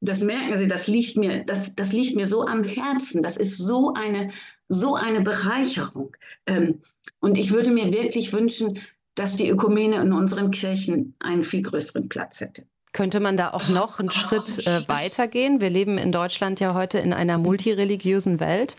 das 0.00 0.20
merken 0.20 0.56
Sie, 0.56 0.66
das 0.66 0.86
liegt 0.86 1.16
mir, 1.16 1.44
das, 1.44 1.74
das 1.74 1.92
liegt 1.92 2.16
mir 2.16 2.26
so 2.26 2.46
am 2.46 2.64
Herzen. 2.64 3.22
Das 3.22 3.36
ist 3.36 3.58
so 3.58 3.94
eine, 3.94 4.30
so 4.68 4.94
eine 4.94 5.20
Bereicherung. 5.20 6.16
Ähm, 6.46 6.80
und 7.20 7.38
ich 7.38 7.52
würde 7.52 7.70
mir 7.70 7.92
wirklich 7.92 8.32
wünschen, 8.32 8.80
dass 9.14 9.36
die 9.36 9.48
Ökumene 9.48 9.96
in 9.96 10.12
unseren 10.12 10.50
Kirchen 10.50 11.14
einen 11.18 11.42
viel 11.42 11.62
größeren 11.62 12.08
Platz 12.08 12.40
hätte. 12.40 12.64
Könnte 12.92 13.20
man 13.20 13.36
da 13.36 13.50
auch 13.50 13.68
noch 13.68 13.98
einen 13.98 14.10
Schritt 14.10 14.66
äh, 14.66 14.86
weitergehen? 14.88 15.60
Wir 15.60 15.70
leben 15.70 15.98
in 15.98 16.12
Deutschland 16.12 16.60
ja 16.60 16.74
heute 16.74 16.98
in 16.98 17.12
einer 17.12 17.36
multireligiösen 17.36 18.40
Welt. 18.40 18.76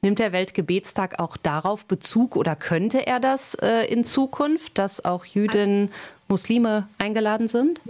Nimmt 0.00 0.20
der 0.20 0.32
Weltgebetstag 0.32 1.18
auch 1.18 1.36
darauf 1.36 1.86
Bezug 1.86 2.36
oder 2.36 2.54
könnte 2.54 3.06
er 3.06 3.18
das 3.18 3.54
äh, 3.56 3.84
in 3.92 4.04
Zukunft, 4.04 4.78
dass 4.78 5.04
auch 5.04 5.24
Jüdinnen, 5.24 5.90
Muslime 6.28 6.88
eingeladen 6.98 7.48
sind? 7.48 7.80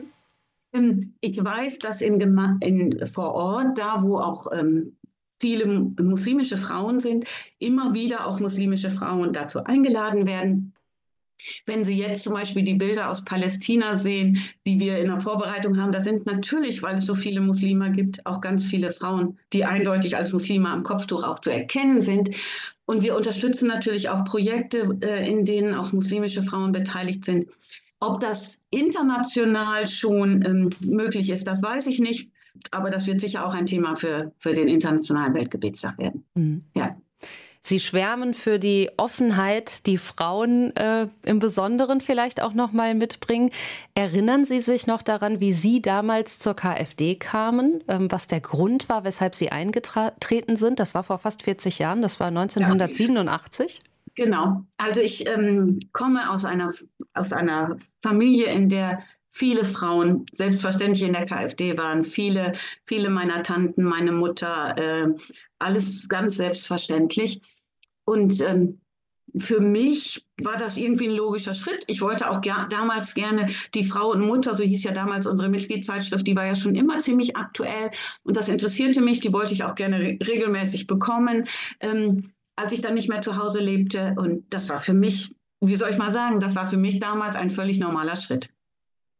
Ähm, 0.79 1.15
ich 1.21 1.43
weiß, 1.43 1.79
dass 1.81 2.01
in, 2.01 2.21
in, 2.61 3.07
vor 3.07 3.35
Ort, 3.35 3.79
da 3.79 4.03
wo 4.03 4.19
auch 4.19 4.47
ähm, 4.53 4.97
viele 5.41 5.67
muslimische 6.01 6.57
Frauen 6.57 7.01
sind, 7.01 7.25
immer 7.59 7.95
wieder 7.95 8.27
auch 8.27 8.41
muslimische 8.41 8.91
Frauen 8.91 9.33
dazu 9.33 9.65
eingeladen 9.65 10.27
werden, 10.27 10.75
wenn 11.67 11.85
Sie 11.85 11.95
jetzt 11.95 12.25
zum 12.25 12.33
Beispiel 12.33 12.65
die 12.65 12.75
Bilder 12.75 13.09
aus 13.09 13.25
Palästina 13.25 13.95
sehen, 13.95 14.43
die 14.67 14.81
wir 14.81 14.99
in 14.99 15.07
der 15.07 15.21
Vorbereitung 15.21 15.81
haben, 15.81 15.93
da 15.93 16.01
sind 16.01 16.27
natürlich, 16.27 16.83
weil 16.83 16.97
es 16.97 17.07
so 17.07 17.15
viele 17.15 17.41
Muslime 17.41 17.93
gibt, 17.93 18.27
auch 18.27 18.41
ganz 18.41 18.67
viele 18.67 18.91
Frauen, 18.91 19.39
die 19.53 19.65
eindeutig 19.65 20.17
als 20.17 20.33
Muslime 20.33 20.69
am 20.69 20.83
Kopftuch 20.83 21.23
auch 21.23 21.39
zu 21.39 21.51
erkennen 21.51 22.03
sind. 22.03 22.31
Und 22.87 23.03
wir 23.03 23.17
unterstützen 23.17 23.69
natürlich 23.69 24.09
auch 24.09 24.25
Projekte, 24.25 24.99
äh, 25.01 25.31
in 25.31 25.45
denen 25.45 25.75
auch 25.75 25.93
muslimische 25.93 26.43
Frauen 26.43 26.73
beteiligt 26.73 27.25
sind. 27.25 27.47
Ob 28.01 28.21
das 28.21 28.63
international 28.71 29.87
schon 29.87 30.45
ähm, 30.45 30.71
möglich 30.87 31.31
ist, 31.31 31.49
das 31.49 31.63
weiß 31.63 31.87
ich 31.89 31.99
nicht. 31.99 32.31
Aber 32.71 32.91
das 32.91 33.07
wird 33.07 33.21
sicher 33.21 33.47
auch 33.47 33.55
ein 33.55 33.67
Thema 33.67 33.95
für, 33.95 34.33
für 34.39 34.53
den 34.53 34.69
Internationalen 34.69 35.35
Weltgebetstag 35.35 35.99
werden. 35.99 36.25
Mhm. 36.35 36.65
Ja. 36.75 36.97
Sie 37.61 37.81
schwärmen 37.81 38.35
für 38.35 38.59
die 38.59 38.91
Offenheit, 38.97 39.87
die 39.87 39.99
Frauen 39.99 40.75
äh, 40.77 41.09
im 41.25 41.39
Besonderen 41.39 42.01
vielleicht 42.01 42.41
auch 42.41 42.55
noch 42.55 42.73
mal 42.73 42.95
mitbringen. 42.95 43.51
Erinnern 43.95 44.45
Sie 44.45 44.61
sich 44.61 44.87
noch 44.87 45.03
daran, 45.03 45.41
wie 45.41 45.53
Sie 45.53 45.83
damals 45.83 46.39
zur 46.39 46.55
KfD 46.55 47.17
kamen, 47.17 47.85
ähm, 47.89 48.11
was 48.11 48.27
der 48.27 48.41
Grund 48.41 48.89
war, 48.89 49.05
weshalb 49.05 49.35
Sie 49.35 49.51
eingetreten 49.51 50.57
sind? 50.57 50.81
Das 50.81 50.95
war 50.95 51.03
vor 51.03 51.19
fast 51.19 51.43
40 51.43 51.79
Jahren, 51.79 52.01
das 52.01 52.21
war 52.21 52.29
1987. 52.29 53.83
Genau. 54.19 54.67
Also 54.79 55.01
ich 55.01 55.29
ähm, 55.29 55.79
komme 55.93 56.29
aus 56.29 56.45
einer, 56.45 56.69
aus 57.15 57.33
einer 57.33 57.79
Familie, 58.03 58.47
in 58.47 58.69
der 58.69 59.05
viele 59.29 59.65
Frauen 59.65 60.27
selbstverständlich 60.33 61.05
in 61.05 61.13
der 61.13 61.25
KfD 61.25 61.79
waren. 61.79 62.03
Viele, 62.03 62.55
viele 62.85 63.11
meiner 63.11 63.45
Tanten, 63.45 63.85
meine 63.85 64.11
Mutter, 64.11 64.77
äh, 64.77 65.07
alles 65.61 66.09
ganz 66.09 66.37
selbstverständlich. 66.37 67.41
Und 68.07 68.41
ähm, 68.41 68.81
für 69.37 69.61
mich 69.61 70.27
war 70.43 70.57
das 70.57 70.77
irgendwie 70.77 71.07
ein 71.07 71.15
logischer 71.15 71.55
Schritt. 71.55 71.85
Ich 71.87 72.01
wollte 72.01 72.29
auch 72.29 72.41
ger 72.41 72.67
damals 72.71 73.15
gerne 73.15 73.47
die 73.73 73.85
Frau 73.85 74.11
und 74.11 74.27
Mutter, 74.27 74.57
so 74.57 74.65
hieß 74.65 74.83
ja 74.83 74.91
damals 74.91 75.29
unsere 75.29 75.49
Mitgliedszeitschrift, 75.49 76.27
die 76.27 76.35
war 76.35 76.47
ja 76.47 76.57
schon 76.57 76.75
immer 76.75 76.99
ziemlich 76.99 77.37
aktuell 77.37 77.93
und 78.25 78.37
das 78.37 78.49
interessierte 78.49 79.01
mich, 79.01 79.21
die 79.21 79.33
wollte 79.33 79.53
ich 79.53 79.63
auch 79.63 79.77
gerne 79.77 80.01
re 80.01 80.19
regelmäßig 80.27 80.89
bekommen, 80.89 81.47
ähm, 81.81 82.33
als 82.59 82.73
ich 82.73 82.81
dann 82.81 82.95
nicht 82.95 83.09
mehr 83.09 83.23
zu 83.23 83.37
Hause 83.37 83.61
lebte. 83.61 84.15
Und 84.17 84.53
das 84.53 84.69
war 84.69 84.81
für 84.81 84.95
mich, 84.95 85.35
wie 85.61 85.77
soll 85.77 85.91
ich 85.91 85.99
mal 85.99 86.11
sagen, 86.11 86.41
das 86.41 86.57
war 86.57 86.67
für 86.67 86.77
mich 86.77 86.99
damals 86.99 87.37
ein 87.37 87.51
völlig 87.51 87.79
normaler 87.79 88.17
Schritt. 88.17 88.51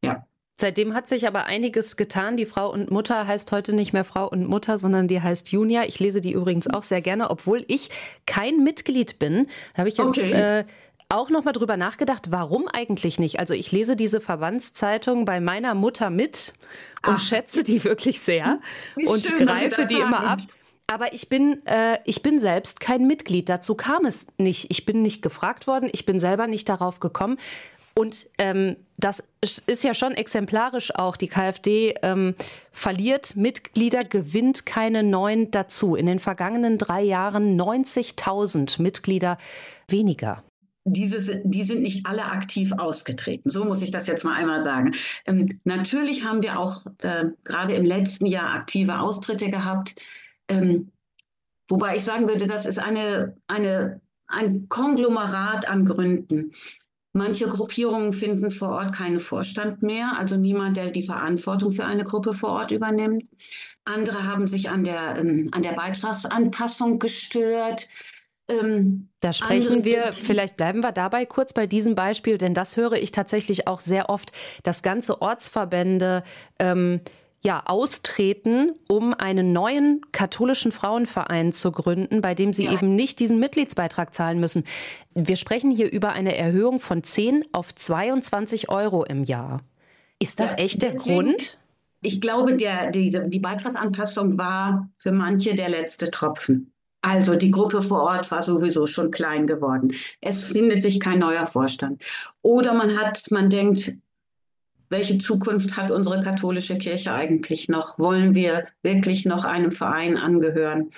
Ja. 0.05 0.25
Seitdem 0.61 0.93
hat 0.93 1.09
sich 1.09 1.27
aber 1.29 1.45
einiges 1.45 1.97
getan. 1.97 2.37
Die 2.37 2.47
Frau 2.47 2.73
und 2.73 2.91
Mutter 2.91 3.29
heißt 3.29 3.53
heute 3.53 3.73
nicht 3.73 3.93
mehr 3.93 4.03
Frau 4.03 4.29
und 4.29 4.49
Mutter, 4.49 4.77
sondern 4.77 5.07
die 5.07 5.23
heißt 5.23 5.53
Junia. 5.53 5.85
Ich 5.85 6.01
lese 6.01 6.21
die 6.21 6.33
übrigens 6.33 6.69
auch 6.69 6.83
sehr 6.83 7.01
gerne, 7.01 7.31
obwohl 7.31 7.65
ich 7.69 7.91
kein 8.27 8.65
Mitglied 8.65 9.21
bin. 9.21 9.47
Da 9.75 9.79
habe 9.79 9.89
ich 9.89 9.99
jetzt 9.99 10.19
okay. 10.19 10.33
äh, 10.33 10.65
auch 11.09 11.31
noch 11.31 11.45
mal 11.45 11.53
drüber 11.53 11.77
nachgedacht, 11.77 12.33
warum 12.33 12.67
eigentlich 12.67 13.21
nicht? 13.21 13.39
Also 13.39 13.55
ich 13.55 13.71
lese 13.71 13.95
diese 13.95 14.21
Verbandszeitung 14.21 15.25
bei 15.25 15.39
meiner 15.39 15.75
Mutter 15.75 16.11
mit 16.11 16.55
und 17.07 17.15
Ach. 17.15 17.21
schätze 17.21 17.63
die 17.63 17.85
wirklich 17.85 18.21
sehr 18.21 18.61
Wie 18.97 19.07
und 19.07 19.21
schön, 19.21 19.47
greife 19.47 19.87
die 19.87 19.97
haben. 19.97 20.09
immer 20.09 20.27
ab. 20.27 20.41
Aber 20.91 21.13
ich 21.13 21.29
bin, 21.29 21.65
äh, 21.67 21.99
ich 22.05 22.23
bin 22.23 22.41
selbst 22.41 22.81
kein 22.81 23.07
Mitglied. 23.07 23.49
Dazu 23.49 23.75
kam 23.75 24.07
es 24.07 24.27
nicht. 24.39 24.71
Ich 24.71 24.87
bin 24.87 25.03
nicht 25.03 25.21
gefragt 25.21 25.67
worden. 25.67 25.91
Ich 25.93 26.07
bin 26.07 26.19
selber 26.19 26.47
nicht 26.47 26.69
darauf 26.69 26.99
gekommen. 26.99 27.39
Und 27.95 28.29
ähm, 28.39 28.77
das 28.97 29.23
ist 29.67 29.85
ja 29.85 29.93
schon 29.93 30.13
exemplarisch 30.13 30.95
auch. 30.95 31.17
Die 31.17 31.29
KfD 31.29 31.95
ähm, 32.03 32.35
verliert 32.71 33.37
Mitglieder, 33.37 34.03
gewinnt 34.03 34.65
keine 34.67 35.03
neuen 35.03 35.51
dazu. 35.51 35.95
In 35.95 36.07
den 36.07 36.21
vergangenen 36.21 36.79
drei 36.79 37.03
Jahren 37.03 37.61
90.000 37.61 38.81
Mitglieder 38.81 39.37
weniger. 39.89 40.43
Diese, 40.85 41.43
die 41.45 41.65
sind 41.65 41.83
nicht 41.83 42.07
alle 42.07 42.25
aktiv 42.25 42.73
ausgetreten. 42.73 43.51
So 43.51 43.65
muss 43.65 43.83
ich 43.83 43.91
das 43.91 44.07
jetzt 44.07 44.25
mal 44.25 44.35
einmal 44.35 44.63
sagen. 44.63 44.95
Ähm, 45.27 45.61
natürlich 45.65 46.25
haben 46.25 46.41
wir 46.41 46.59
auch 46.59 46.87
äh, 47.03 47.27
gerade 47.45 47.75
im 47.75 47.85
letzten 47.85 48.25
Jahr 48.25 48.55
aktive 48.55 49.01
Austritte 49.01 49.51
gehabt. 49.51 49.97
Ähm, 50.49 50.91
wobei 51.69 51.97
ich 51.97 52.05
sagen 52.05 52.29
würde, 52.29 52.47
das 52.47 52.67
ist 52.67 52.79
eine, 52.79 53.37
eine, 53.47 54.01
ein 54.27 54.69
Konglomerat 54.69 55.69
an 55.69 55.85
Gründen. 55.85 56.53
Manche 57.13 57.49
Gruppierungen 57.49 58.13
finden 58.13 58.51
vor 58.51 58.69
Ort 58.71 58.95
keinen 58.95 59.19
Vorstand 59.19 59.83
mehr, 59.83 60.13
also 60.19 60.37
niemand, 60.37 60.77
der 60.77 60.91
die 60.91 61.03
Verantwortung 61.03 61.71
für 61.71 61.85
eine 61.85 62.05
Gruppe 62.05 62.33
vor 62.33 62.51
Ort 62.51 62.71
übernimmt. 62.71 63.25
Andere 63.85 64.25
haben 64.25 64.47
sich 64.47 64.69
an 64.69 64.85
der, 64.85 65.17
ähm, 65.17 65.49
an 65.53 65.63
der 65.63 65.73
Beitragsanpassung 65.73 66.99
gestört. 66.99 67.89
Ähm, 68.49 69.09
da 69.21 69.33
sprechen 69.33 69.85
wir, 69.85 70.15
vielleicht 70.17 70.57
bleiben 70.57 70.81
wir 70.81 70.93
dabei 70.93 71.27
kurz 71.27 71.53
bei 71.53 71.67
diesem 71.67 71.95
Beispiel, 71.95 72.39
denn 72.39 72.55
das 72.55 72.77
höre 72.77 72.95
ich 72.95 73.11
tatsächlich 73.11 73.67
auch 73.67 73.81
sehr 73.81 74.09
oft, 74.09 74.33
dass 74.63 74.83
ganze 74.83 75.21
Ortsverbände 75.21 76.23
ähm, 76.59 77.01
ja, 77.41 77.63
austreten, 77.67 78.73
um 78.89 79.15
einen 79.15 79.53
neuen 79.53 80.01
katholischen 80.13 80.73
Frauenverein 80.73 81.53
zu 81.53 81.71
gründen, 81.71 82.21
bei 82.21 82.35
dem 82.35 82.53
sie 82.53 82.65
ja. 82.65 82.73
eben 82.73 82.95
nicht 82.95 83.21
diesen 83.21 83.39
Mitgliedsbeitrag 83.39 84.13
zahlen 84.13 84.41
müssen. 84.41 84.65
Wir 85.15 85.37
sprechen 85.37 85.71
hier 85.71 85.91
über 85.91 86.13
eine 86.13 86.37
Erhöhung 86.37 86.81
von 86.81 87.05
10 87.05 87.45
auf 87.53 87.75
22 87.75 88.69
Euro 88.69 89.05
im 89.05 89.23
Jahr. 89.23 89.61
Ist 90.19 90.41
das 90.41 90.53
ja, 90.53 90.59
echt 90.59 90.83
der 90.83 90.93
deswegen, 90.93 91.15
Grund? 91.15 91.59
Ich 92.01 92.21
glaube, 92.21 92.57
der, 92.57 92.91
diese, 92.91 93.29
die 93.29 93.41
Beitragsanpassung 93.41 94.37
war 94.37 94.89
für 94.99 95.13
manche 95.13 95.55
der 95.55 95.69
letzte 95.69 96.11
Tropfen. 96.11 96.73
Also 97.03 97.37
die 97.37 97.53
Gruppe 97.53 97.83
vor 97.83 98.03
Ort 98.03 98.31
war 98.33 98.43
sowieso 98.43 98.89
schon 98.89 99.13
klein 99.13 99.47
geworden. 99.47 99.95
Es 100.21 100.47
findet 100.47 100.83
sich 100.83 100.99
kein 100.99 101.21
neuer 101.21 101.47
Vorstand. 101.47 102.03
Oder 102.43 102.75
man 102.75 102.99
hat, 102.99 103.31
man 103.31 103.49
denkt, 103.49 103.97
welche 104.89 105.19
Zukunft 105.19 105.77
hat 105.77 105.91
unsere 105.91 106.21
katholische 106.23 106.79
Kirche 106.79 107.13
eigentlich 107.13 107.69
noch? 107.69 107.99
Wollen 107.99 108.35
wir 108.35 108.67
wirklich 108.83 109.27
noch 109.27 109.45
einem 109.45 109.73
Verein 109.73 110.17
angehören? 110.17 110.91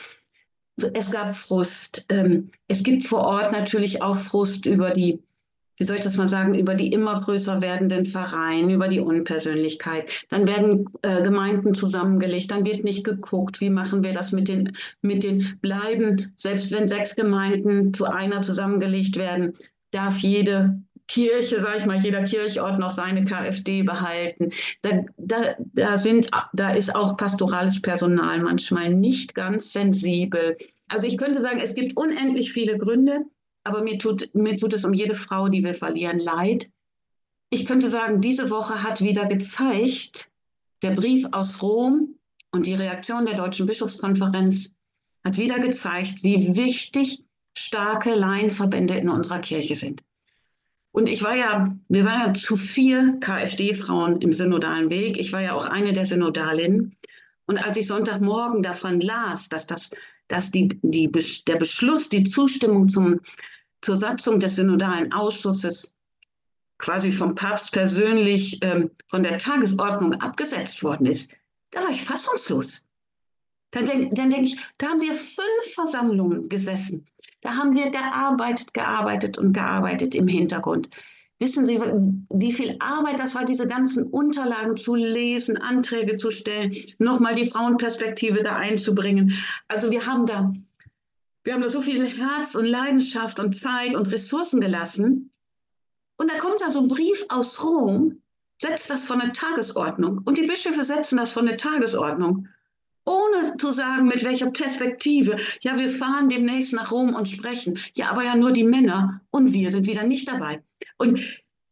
Es 0.95 1.11
gab 1.11 1.35
Frust. 1.35 2.07
Ähm, 2.09 2.51
es 2.69 2.83
gibt 2.83 3.05
vor 3.05 3.21
Ort 3.21 3.53
natürlich 3.53 4.03
auch 4.03 4.17
Frust 4.17 4.67
über 4.67 4.91
die, 4.91 5.23
wie 5.77 5.85
soll 5.85 5.97
ich 5.97 6.03
das 6.03 6.17
mal 6.17 6.29
sagen, 6.29 6.55
über 6.55 6.75
die 6.75 6.93
immer 6.93 7.21
größer 7.21 7.61
werdenden 7.61 8.05
Vereine, 8.05 8.73
über 8.73 8.89
die 8.89 9.01
Unpersönlichkeit. 9.01 10.11
Dann 10.31 10.47
werden 10.47 10.87
äh, 11.03 11.23
Gemeinden 11.23 11.75
zusammengelegt, 11.75 12.51
dann 12.51 12.65
wird 12.65 12.85
nicht 12.85 13.05
geguckt, 13.05 13.61
wie 13.61 13.71
machen 13.71 14.03
wir 14.03 14.15
das 14.15 14.33
mit 14.33 14.49
den, 14.49 14.77
mit 15.03 15.23
den 15.23 15.59
Bleiben. 15.61 16.33
Selbst 16.37 16.71
wenn 16.71 16.89
sechs 16.89 17.17
Gemeinden 17.17 17.93
zu 17.93 18.07
einer 18.07 18.43
zusammengelegt 18.43 19.17
werden, 19.17 19.55
darf 19.91 20.19
jede 20.19 20.73
Kirche, 21.11 21.59
sage 21.59 21.79
ich 21.79 21.87
mal, 21.87 22.01
jeder 22.01 22.23
Kirchort 22.23 22.79
noch 22.79 22.91
seine 22.91 23.25
KfD 23.25 23.83
behalten. 23.83 24.53
Da, 24.83 25.05
da, 25.17 25.57
da, 25.75 25.99
sind, 25.99 26.31
da 26.53 26.71
ist 26.71 26.95
auch 26.95 27.17
pastorales 27.17 27.83
Personal 27.83 28.41
manchmal 28.41 28.95
nicht 28.95 29.35
ganz 29.35 29.73
sensibel. 29.73 30.57
Also 30.87 31.09
ich 31.09 31.19
könnte 31.19 31.41
sagen, 31.41 31.61
es 31.61 31.75
gibt 31.75 31.97
unendlich 31.97 32.53
viele 32.53 32.79
Gründe, 32.79 33.25
aber 33.65 33.83
mir 33.83 33.99
tut, 33.99 34.31
mir 34.35 34.57
tut 34.57 34.73
es 34.73 34.85
um 34.85 34.95
jede 34.95 35.15
Frau, 35.15 35.49
die 35.49 35.65
wir 35.65 35.75
verlieren, 35.75 36.21
leid. 36.21 36.71
Ich 37.51 37.67
könnte 37.67 37.89
sagen, 37.89 38.21
diese 38.21 38.49
Woche 38.49 38.85
hat 38.85 39.01
wieder 39.01 39.27
gezeigt, 39.27 40.31
der 40.83 40.93
Brief 40.93 41.27
aus 41.33 41.61
Rom 41.61 42.15
und 42.53 42.67
die 42.67 42.75
Reaktion 42.75 43.27
der 43.27 43.37
Deutschen 43.37 43.67
Bischofskonferenz 43.67 44.73
hat 45.25 45.39
wieder 45.39 45.59
gezeigt, 45.59 46.23
wie 46.23 46.55
wichtig 46.57 47.25
starke 47.53 48.15
Laienverbände 48.15 48.95
in 48.95 49.09
unserer 49.09 49.41
Kirche 49.41 49.75
sind. 49.75 50.03
Und 50.93 51.09
ich 51.09 51.23
war 51.23 51.37
ja, 51.37 51.77
wir 51.89 52.05
waren 52.05 52.21
ja 52.29 52.35
zu 52.35 52.57
vier 52.57 53.19
KfD-Frauen 53.21 54.21
im 54.21 54.33
synodalen 54.33 54.91
Weg. 54.91 55.19
Ich 55.19 55.33
war 55.33 55.41
ja 55.41 55.55
auch 55.55 55.67
eine 55.67 55.93
der 55.93 56.07
Synodalinnen. 56.07 56.97
Und 57.47 57.59
als 57.59 57.77
ich 57.77 57.87
Sonntagmorgen 57.87 58.63
davon 58.63 59.01
las, 59.01 59.49
dass, 59.49 59.67
das, 59.67 59.91
dass 60.29 60.51
die, 60.51 60.69
die, 60.83 61.11
der 61.47 61.57
Beschluss, 61.57 62.09
die 62.09 62.25
Zustimmung 62.25 62.89
zum, 62.89 63.21
zur 63.83 63.97
Satzung 63.97 64.41
des 64.41 64.57
synodalen 64.57 65.13
Ausschusses 65.13 65.97
quasi 66.79 67.13
vom 67.13 67.35
Papst 67.35 67.73
persönlich 67.73 68.59
ähm, 68.63 68.91
von 69.07 69.23
der 69.23 69.39
Tagesordnung 69.39 70.15
abgesetzt 70.15 70.83
worden 70.83 71.07
ist, 71.07 71.33
da 71.71 71.83
war 71.83 71.91
ich 71.91 72.03
fassungslos. 72.03 72.89
Dann 73.71 73.87
denke 73.87 74.15
denk 74.15 74.39
ich, 74.39 74.57
da 74.79 74.89
haben 74.89 75.01
wir 75.01 75.15
fünf 75.15 75.75
Versammlungen 75.75 76.49
gesessen. 76.49 77.07
Da 77.41 77.55
haben 77.55 77.75
wir 77.75 77.91
gearbeitet, 77.91 78.75
gearbeitet 78.75 79.39
und 79.39 79.53
gearbeitet 79.53 80.15
im 80.15 80.29
Hintergrund. 80.29 80.91
Wissen 81.39 81.65
Sie, 81.65 81.81
wie 81.81 82.53
viel 82.53 82.77
Arbeit 82.81 83.19
das 83.19 83.35
war, 83.35 83.47
diese 83.47 83.67
ganzen 83.67 84.07
Unterlagen 84.09 84.77
zu 84.77 84.95
lesen, 84.95 85.57
Anträge 85.57 86.19
zu 86.19 86.31
stellen, 86.31 86.75
nochmal 86.99 87.35
die 87.35 87.47
Frauenperspektive 87.47 88.43
da 88.43 88.57
einzubringen. 88.57 89.33
Also 89.67 89.91
wir 89.91 90.05
haben 90.05 90.27
da, 90.27 90.53
wir 91.45 91.55
haben 91.55 91.63
da 91.63 91.71
so 91.71 91.81
viel 91.81 92.07
Herz 92.07 92.55
und 92.55 92.67
Leidenschaft 92.67 93.41
und 93.41 93.55
Zeit 93.55 93.95
und 93.95 94.13
Ressourcen 94.13 94.61
gelassen. 94.61 95.31
Und 96.19 96.31
da 96.31 96.39
kommt 96.39 96.61
da 96.61 96.71
so 96.71 96.81
ein 96.81 96.89
Brief 96.89 97.25
aus 97.31 97.65
Rom, 97.65 98.21
setzt 98.61 98.91
das 98.91 99.07
von 99.07 99.21
der 99.21 99.33
Tagesordnung. 99.33 100.21
Und 100.27 100.37
die 100.37 100.47
Bischöfe 100.47 100.85
setzen 100.85 101.17
das 101.17 101.33
von 101.33 101.47
der 101.47 101.57
Tagesordnung 101.57 102.49
ohne 103.05 103.57
zu 103.57 103.73
sagen, 103.73 104.07
mit 104.07 104.25
welcher 104.25 104.51
Perspektive. 104.51 105.37
Ja, 105.61 105.79
wir 105.79 105.91
fahren 105.91 106.29
demnächst 106.29 106.73
nach 106.73 106.93
Rom 106.93 107.15
und 107.15 107.29
sprechen. 107.29 107.79
Ja, 107.95 108.11
aber 108.11 108.25
ja 108.25 108.37
nur 108.37 108.53
die 108.53 108.65
Männer 108.65 109.21
und 109.31 109.53
wir 109.53 109.71
sind 109.71 109.87
wieder 109.87 110.05
nicht 110.05 110.29
dabei. 110.29 110.63
Und 110.99 111.21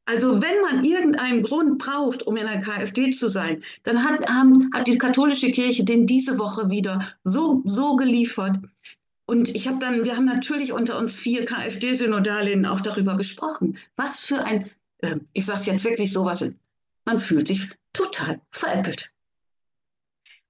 also 0.09 0.41
wenn 0.41 0.62
man 0.62 0.85
irgendeinen 0.85 1.43
Grund 1.43 1.77
braucht, 1.77 2.23
um 2.23 2.37
in 2.38 2.47
der 2.47 2.62
KfD 2.62 3.11
zu 3.11 3.29
sein, 3.29 3.62
dann 3.83 4.03
hat, 4.03 4.27
haben, 4.27 4.71
hat 4.73 4.87
die 4.87 4.97
katholische 4.97 5.51
Kirche 5.51 5.85
den 5.85 6.07
diese 6.07 6.38
Woche 6.38 6.71
wieder 6.71 7.07
so, 7.25 7.62
so 7.67 7.95
geliefert. 7.97 8.59
Und 9.27 9.55
ich 9.55 9.69
habe 9.69 9.79
dann, 9.79 10.05
wir 10.05 10.17
haben 10.17 10.25
natürlich 10.25 10.73
unter 10.73 10.99
uns 10.99 11.17
vier 11.17 11.45
KfD-Synodalinnen 11.45 12.64
auch 12.64 12.81
darüber 12.81 13.19
gesprochen. 13.19 13.77
Was 13.97 14.21
für 14.21 14.43
ein, 14.43 14.71
äh, 15.01 15.17
ich 15.35 15.45
sage 15.45 15.61
es 15.61 15.67
jetzt 15.67 15.85
wirklich 15.85 16.11
so, 16.11 16.25
was, 16.25 16.51
man 17.05 17.19
fühlt 17.19 17.49
sich 17.49 17.69
total 17.93 18.41
veräppelt. 18.51 19.12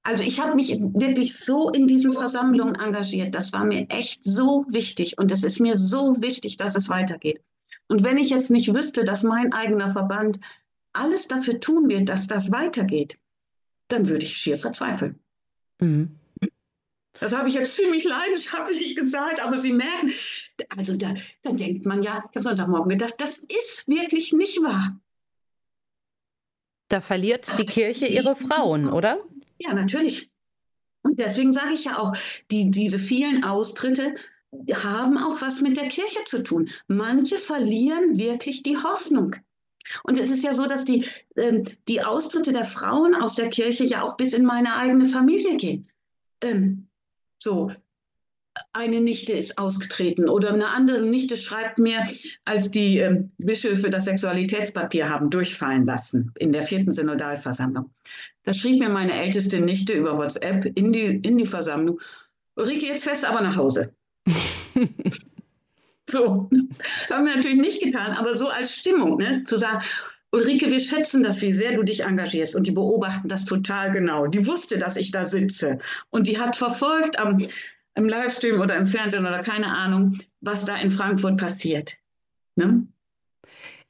Also 0.08 0.22
ich 0.22 0.40
habe 0.40 0.54
mich 0.54 0.70
wirklich 0.70 1.38
so 1.38 1.68
in 1.68 1.86
diesen 1.86 2.14
Versammlungen 2.14 2.76
engagiert. 2.76 3.34
Das 3.34 3.52
war 3.52 3.66
mir 3.66 3.86
echt 3.90 4.24
so 4.24 4.64
wichtig 4.66 5.18
und 5.18 5.30
es 5.30 5.44
ist 5.44 5.60
mir 5.60 5.76
so 5.76 6.22
wichtig, 6.22 6.56
dass 6.56 6.76
es 6.76 6.88
weitergeht. 6.88 7.42
Und 7.88 8.04
wenn 8.04 8.16
ich 8.16 8.30
jetzt 8.30 8.50
nicht 8.50 8.74
wüsste, 8.74 9.04
dass 9.04 9.22
mein 9.22 9.52
eigener 9.52 9.90
Verband 9.90 10.40
alles 10.94 11.28
dafür 11.28 11.60
tun 11.60 11.90
wird, 11.90 12.08
dass 12.08 12.26
das 12.26 12.50
weitergeht, 12.50 13.18
dann 13.88 14.08
würde 14.08 14.24
ich 14.24 14.34
schier 14.34 14.56
verzweifeln. 14.56 15.20
Mhm. 15.78 16.18
Das 17.20 17.34
habe 17.34 17.50
ich 17.50 17.56
jetzt 17.56 17.76
ziemlich 17.76 18.04
leidenschaftlich 18.04 18.96
gesagt, 18.96 19.42
aber 19.42 19.58
Sie 19.58 19.74
merken, 19.74 20.10
also 20.74 20.96
da, 20.96 21.12
dann 21.42 21.58
denkt 21.58 21.84
man 21.84 22.02
ja, 22.02 22.24
ich 22.30 22.34
habe 22.34 22.42
Sonntagmorgen 22.42 22.88
gedacht, 22.88 23.16
das 23.18 23.40
ist 23.40 23.86
wirklich 23.88 24.32
nicht 24.32 24.56
wahr. 24.62 24.98
Da 26.88 27.02
verliert 27.02 27.58
die 27.58 27.66
Kirche 27.66 28.06
ihre 28.06 28.34
Frauen, 28.34 28.88
oder? 28.88 29.18
Ja, 29.58 29.74
natürlich. 29.74 30.30
Und 31.02 31.18
deswegen 31.18 31.52
sage 31.52 31.74
ich 31.74 31.84
ja 31.84 31.98
auch, 31.98 32.12
die, 32.50 32.70
diese 32.70 32.98
vielen 32.98 33.44
Austritte 33.44 34.14
haben 34.72 35.18
auch 35.18 35.40
was 35.42 35.60
mit 35.60 35.76
der 35.76 35.88
Kirche 35.88 36.24
zu 36.24 36.42
tun. 36.42 36.70
Manche 36.86 37.36
verlieren 37.36 38.16
wirklich 38.16 38.62
die 38.62 38.78
Hoffnung. 38.78 39.36
Und 40.04 40.18
es 40.18 40.30
ist 40.30 40.44
ja 40.44 40.54
so, 40.54 40.66
dass 40.66 40.84
die, 40.84 41.06
ähm, 41.36 41.64
die 41.86 42.02
Austritte 42.02 42.52
der 42.52 42.64
Frauen 42.64 43.14
aus 43.14 43.34
der 43.36 43.48
Kirche 43.48 43.84
ja 43.84 44.02
auch 44.02 44.16
bis 44.16 44.32
in 44.32 44.44
meine 44.44 44.74
eigene 44.74 45.06
Familie 45.06 45.56
gehen. 45.56 45.88
Ähm, 46.42 46.88
so, 47.38 47.70
eine 48.72 49.00
Nichte 49.00 49.32
ist 49.32 49.58
ausgetreten 49.58 50.28
oder 50.28 50.52
eine 50.52 50.68
andere 50.68 51.02
Nichte 51.02 51.36
schreibt 51.36 51.78
mir, 51.78 52.04
als 52.44 52.70
die 52.70 52.98
ähm, 52.98 53.30
Bischöfe 53.38 53.90
das 53.90 54.04
Sexualitätspapier 54.04 55.08
haben 55.08 55.30
durchfallen 55.30 55.86
lassen 55.86 56.32
in 56.38 56.52
der 56.52 56.62
vierten 56.62 56.92
Synodalversammlung. 56.92 57.90
Da 58.44 58.52
schrieb 58.52 58.78
mir 58.78 58.88
meine 58.88 59.14
älteste 59.14 59.60
Nichte 59.60 59.94
über 59.94 60.16
WhatsApp 60.16 60.66
in 60.76 60.92
die, 60.92 61.06
in 61.06 61.38
die 61.38 61.46
Versammlung, 61.46 62.00
Ulrike, 62.56 62.86
jetzt 62.86 63.04
fest 63.04 63.24
aber 63.24 63.40
nach 63.40 63.56
Hause. 63.56 63.94
so, 66.10 66.50
das 66.50 67.16
haben 67.16 67.26
wir 67.26 67.36
natürlich 67.36 67.60
nicht 67.60 67.82
getan, 67.82 68.12
aber 68.12 68.36
so 68.36 68.48
als 68.48 68.74
Stimmung, 68.74 69.16
ne, 69.18 69.44
zu 69.44 69.56
sagen, 69.56 69.84
Ulrike, 70.30 70.70
wir 70.70 70.80
schätzen 70.80 71.22
das, 71.22 71.40
wie 71.40 71.52
sehr 71.52 71.76
du 71.76 71.82
dich 71.82 72.04
engagierst 72.04 72.54
und 72.54 72.66
die 72.66 72.72
beobachten 72.72 73.28
das 73.28 73.46
total 73.46 73.92
genau. 73.92 74.26
Die 74.26 74.46
wusste, 74.46 74.76
dass 74.76 74.96
ich 74.96 75.10
da 75.10 75.24
sitze 75.24 75.78
und 76.10 76.26
die 76.26 76.38
hat 76.38 76.54
verfolgt 76.54 77.18
am 77.18 77.38
im 77.98 78.08
Livestream 78.08 78.60
oder 78.60 78.76
im 78.76 78.86
Fernsehen 78.86 79.26
oder 79.26 79.40
keine 79.40 79.66
Ahnung, 79.66 80.18
was 80.40 80.64
da 80.64 80.76
in 80.76 80.88
Frankfurt 80.88 81.36
passiert. 81.36 81.96
Ne? 82.54 82.86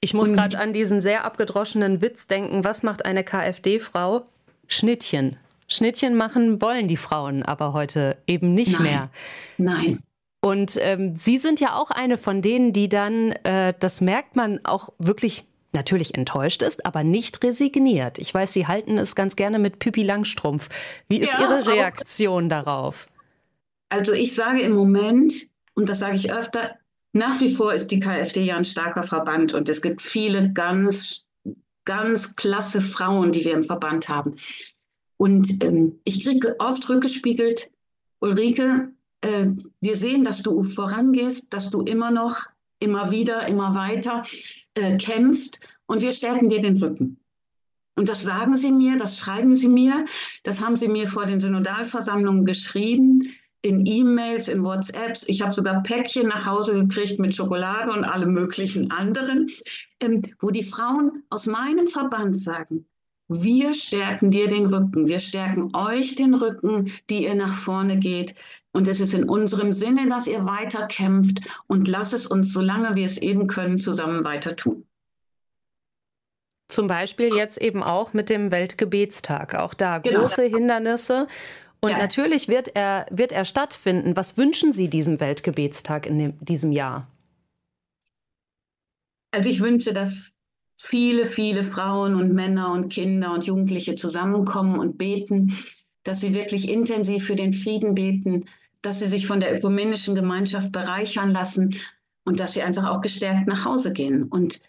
Ich 0.00 0.14
muss 0.14 0.32
gerade 0.32 0.58
an 0.58 0.72
diesen 0.72 1.00
sehr 1.00 1.24
abgedroschenen 1.24 2.00
Witz 2.00 2.26
denken. 2.26 2.64
Was 2.64 2.82
macht 2.82 3.04
eine 3.04 3.22
KfD-Frau? 3.22 4.26
Schnittchen. 4.66 5.36
Schnittchen 5.66 6.14
machen 6.14 6.62
wollen 6.62 6.88
die 6.88 6.96
Frauen 6.96 7.42
aber 7.42 7.72
heute 7.72 8.16
eben 8.26 8.54
nicht 8.54 8.74
Nein. 8.74 8.82
mehr. 8.82 9.10
Nein. 9.58 10.00
Und 10.40 10.78
ähm, 10.80 11.14
Sie 11.16 11.38
sind 11.38 11.60
ja 11.60 11.74
auch 11.74 11.90
eine 11.90 12.16
von 12.16 12.42
denen, 12.42 12.72
die 12.72 12.88
dann, 12.88 13.32
äh, 13.42 13.74
das 13.78 14.00
merkt 14.00 14.36
man 14.36 14.60
auch 14.64 14.90
wirklich 14.98 15.44
natürlich 15.72 16.14
enttäuscht 16.14 16.62
ist, 16.62 16.86
aber 16.86 17.02
nicht 17.02 17.42
resigniert. 17.44 18.18
Ich 18.18 18.32
weiß, 18.32 18.52
Sie 18.52 18.66
halten 18.66 18.96
es 18.96 19.14
ganz 19.14 19.36
gerne 19.36 19.58
mit 19.58 19.80
Püppi 19.80 20.02
Langstrumpf. 20.02 20.68
Wie 21.08 21.18
ist 21.18 21.32
ja, 21.32 21.40
Ihre 21.40 21.66
Reaktion 21.66 22.48
darauf? 22.48 23.08
Also 23.88 24.12
ich 24.12 24.34
sage 24.34 24.60
im 24.60 24.72
Moment, 24.72 25.48
und 25.74 25.88
das 25.88 26.00
sage 26.00 26.16
ich 26.16 26.32
öfter, 26.32 26.76
nach 27.12 27.40
wie 27.40 27.52
vor 27.52 27.72
ist 27.72 27.90
die 27.90 28.00
KfD 28.00 28.44
ja 28.44 28.56
ein 28.56 28.64
starker 28.64 29.02
Verband 29.02 29.54
und 29.54 29.68
es 29.68 29.80
gibt 29.80 30.02
viele 30.02 30.52
ganz, 30.52 31.26
ganz 31.84 32.36
klasse 32.36 32.80
Frauen, 32.80 33.32
die 33.32 33.44
wir 33.44 33.54
im 33.54 33.64
Verband 33.64 34.08
haben. 34.08 34.34
Und 35.16 35.62
ähm, 35.64 35.98
ich 36.04 36.22
kriege 36.22 36.54
oft 36.58 36.88
rückgespiegelt, 36.88 37.70
Ulrike, 38.20 38.92
äh, 39.22 39.46
wir 39.80 39.96
sehen, 39.96 40.22
dass 40.22 40.42
du 40.42 40.62
vorangehst, 40.62 41.52
dass 41.52 41.70
du 41.70 41.82
immer 41.82 42.10
noch, 42.10 42.46
immer 42.78 43.10
wieder, 43.10 43.48
immer 43.48 43.74
weiter 43.74 44.22
äh, 44.74 44.96
kämpfst 44.96 45.60
und 45.86 46.02
wir 46.02 46.12
stärken 46.12 46.50
dir 46.50 46.60
den 46.60 46.76
Rücken. 46.76 47.18
Und 47.96 48.08
das 48.08 48.22
sagen 48.22 48.56
sie 48.56 48.70
mir, 48.70 48.96
das 48.96 49.18
schreiben 49.18 49.56
sie 49.56 49.68
mir, 49.68 50.04
das 50.44 50.60
haben 50.60 50.76
sie 50.76 50.86
mir 50.86 51.08
vor 51.08 51.24
den 51.24 51.40
Synodalversammlungen 51.40 52.44
geschrieben 52.44 53.18
in 53.62 53.84
E-Mails, 53.86 54.48
in 54.48 54.64
WhatsApps. 54.64 55.28
Ich 55.28 55.42
habe 55.42 55.52
sogar 55.52 55.82
Päckchen 55.82 56.28
nach 56.28 56.46
Hause 56.46 56.74
gekriegt 56.74 57.18
mit 57.18 57.34
Schokolade 57.34 57.92
und 57.92 58.04
allem 58.04 58.32
möglichen 58.32 58.90
anderen, 58.90 59.48
ähm, 60.00 60.22
wo 60.40 60.50
die 60.50 60.62
Frauen 60.62 61.24
aus 61.30 61.46
meinem 61.46 61.86
Verband 61.86 62.40
sagen, 62.40 62.86
wir 63.28 63.74
stärken 63.74 64.30
dir 64.30 64.48
den 64.48 64.66
Rücken, 64.66 65.06
wir 65.06 65.20
stärken 65.20 65.74
euch 65.76 66.16
den 66.16 66.34
Rücken, 66.34 66.92
die 67.10 67.24
ihr 67.24 67.34
nach 67.34 67.52
vorne 67.52 67.98
geht. 67.98 68.34
Und 68.72 68.88
es 68.88 69.00
ist 69.00 69.12
in 69.12 69.24
unserem 69.24 69.74
Sinne, 69.74 70.08
dass 70.08 70.26
ihr 70.26 70.44
weiter 70.44 70.86
kämpft 70.86 71.40
und 71.66 71.88
lasst 71.88 72.14
es 72.14 72.26
uns, 72.26 72.52
solange 72.52 72.94
wir 72.94 73.04
es 73.04 73.18
eben 73.18 73.46
können, 73.46 73.78
zusammen 73.78 74.24
weiter 74.24 74.56
tun. 74.56 74.86
Zum 76.68 76.86
Beispiel 76.86 77.34
jetzt 77.34 77.58
eben 77.58 77.82
auch 77.82 78.12
mit 78.12 78.28
dem 78.30 78.50
Weltgebetstag. 78.50 79.54
Auch 79.54 79.74
da 79.74 79.98
genau. 79.98 80.20
große 80.20 80.44
Hindernisse. 80.44 81.26
Und 81.80 81.90
ja. 81.90 81.98
natürlich 81.98 82.48
wird 82.48 82.74
er, 82.74 83.06
wird 83.10 83.32
er 83.32 83.44
stattfinden. 83.44 84.16
Was 84.16 84.36
wünschen 84.36 84.72
Sie 84.72 84.88
diesem 84.88 85.20
Weltgebetstag 85.20 86.06
in 86.06 86.18
dem, 86.18 86.38
diesem 86.40 86.72
Jahr? 86.72 87.06
Also 89.30 89.50
ich 89.50 89.60
wünsche, 89.60 89.92
dass 89.92 90.32
viele, 90.76 91.26
viele 91.26 91.62
Frauen 91.62 92.14
und 92.14 92.32
Männer 92.32 92.72
und 92.72 92.88
Kinder 92.88 93.32
und 93.32 93.44
Jugendliche 93.44 93.94
zusammenkommen 93.94 94.78
und 94.78 94.98
beten, 94.98 95.54
dass 96.02 96.20
sie 96.20 96.34
wirklich 96.34 96.68
intensiv 96.68 97.26
für 97.26 97.36
den 97.36 97.52
Frieden 97.52 97.94
beten, 97.94 98.46
dass 98.82 99.00
sie 99.00 99.06
sich 99.06 99.26
von 99.26 99.40
der 99.40 99.54
ökumenischen 99.56 100.14
Gemeinschaft 100.14 100.72
bereichern 100.72 101.30
lassen 101.30 101.74
und 102.24 102.40
dass 102.40 102.54
sie 102.54 102.62
einfach 102.62 102.88
auch 102.88 103.00
gestärkt 103.00 103.46
nach 103.46 103.64
Hause 103.64 103.92
gehen. 103.92 104.24
Und 104.24 104.60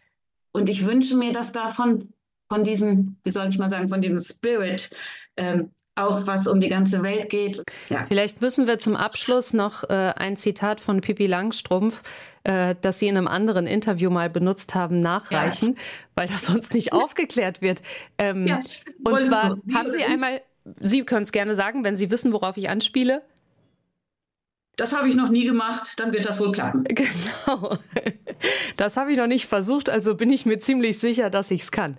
Und 0.52 0.67
ich 0.67 0.86
wünsche 0.86 1.15
mir, 1.15 1.32
dass 1.32 1.52
davon, 1.52 2.13
von 2.50 2.63
diesem, 2.63 3.17
wie 3.24 3.32
soll 3.32 3.50
ich 3.50 3.60
mal 3.60 3.69
sagen, 3.69 3.88
von 3.88 4.02
diesem 4.02 4.19
Spirit 4.19 4.89
ähm, 5.38 5.72
auch 5.99 6.27
was 6.27 6.47
um 6.47 6.59
die 6.59 6.69
ganze 6.69 7.03
Welt 7.03 7.29
geht. 7.29 7.63
Ja. 7.89 8.05
Vielleicht 8.07 8.41
müssen 8.41 8.67
wir 8.67 8.79
zum 8.79 8.95
Abschluss 8.95 9.53
noch 9.53 9.83
äh, 9.89 10.13
ein 10.15 10.38
Zitat 10.38 10.79
von 10.79 11.01
Pippi 11.01 11.27
Langstrumpf, 11.27 12.01
äh, 12.43 12.75
das 12.81 12.99
Sie 12.99 13.07
in 13.07 13.17
einem 13.17 13.27
anderen 13.27 13.67
Interview 13.67 14.09
mal 14.09 14.29
benutzt 14.29 14.75
haben, 14.75 15.01
nachreichen, 15.01 15.75
ja. 15.75 15.81
weil 16.15 16.27
das 16.27 16.45
sonst 16.45 16.73
nicht 16.73 16.93
aufgeklärt 16.93 17.62
wird. 17.62 17.81
Ähm, 18.17 18.47
ja, 18.47 18.59
und 19.03 19.21
zwar 19.21 19.57
haben 19.73 19.91
Sie 19.91 20.03
einmal, 20.03 20.41
Sie 20.79 21.03
können 21.03 21.23
es 21.23 21.31
gerne 21.31 21.55
sagen, 21.55 21.83
wenn 21.83 21.95
Sie 21.95 22.12
wissen, 22.12 22.33
worauf 22.33 22.57
ich 22.57 22.69
anspiele. 22.69 23.21
Das 24.79 24.95
habe 24.95 25.09
ich 25.09 25.15
noch 25.15 25.29
nie 25.29 25.43
gemacht, 25.43 25.99
dann 25.99 26.13
wird 26.13 26.25
das 26.25 26.39
wohl 26.39 26.53
klappen. 26.53 26.85
Genau. 26.95 27.77
Das 28.77 28.95
habe 28.95 29.11
ich 29.11 29.17
noch 29.17 29.27
nicht 29.27 29.45
versucht, 29.47 29.89
also 29.89 30.15
bin 30.15 30.29
ich 30.29 30.45
mir 30.45 30.59
ziemlich 30.59 30.99
sicher, 30.99 31.29
dass 31.29 31.51
ich 31.51 31.63
es 31.63 31.71
kann. 31.71 31.97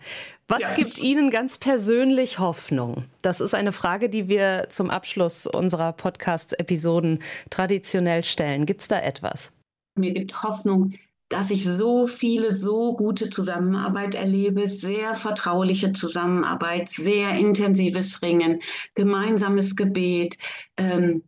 Was 0.49 0.63
ja, 0.63 0.75
gibt 0.75 0.99
Ihnen 0.99 1.29
ganz 1.29 1.59
persönlich 1.59 2.39
Hoffnung? 2.39 3.05
Das 3.21 3.43
ist 3.43 3.55
eine 3.55 3.73
Frage, 3.73 4.09
die 4.09 4.29
wir 4.29 4.69
zum 4.71 4.89
Abschluss 4.89 5.47
unserer 5.47 5.93
Podcast-Episoden 5.93 7.23
traditionell 7.51 8.25
stellen. 8.25 8.65
Gibt 8.65 8.81
es 8.81 8.89
da 8.89 8.99
etwas? 8.99 9.53
Mir 9.97 10.15
gibt 10.15 10.43
Hoffnung, 10.43 10.95
dass 11.29 11.51
ich 11.51 11.65
so 11.65 12.07
viele, 12.07 12.57
so 12.57 12.97
gute 12.97 13.29
Zusammenarbeit 13.29 14.15
erlebe, 14.15 14.69
sehr 14.69 15.15
vertrauliche 15.15 15.93
Zusammenarbeit, 15.93 16.89
sehr 16.89 17.33
intensives 17.33 18.23
Ringen, 18.23 18.63
gemeinsames 18.95 19.77
Gebet. 19.77 20.39
Ähm, 20.79 21.23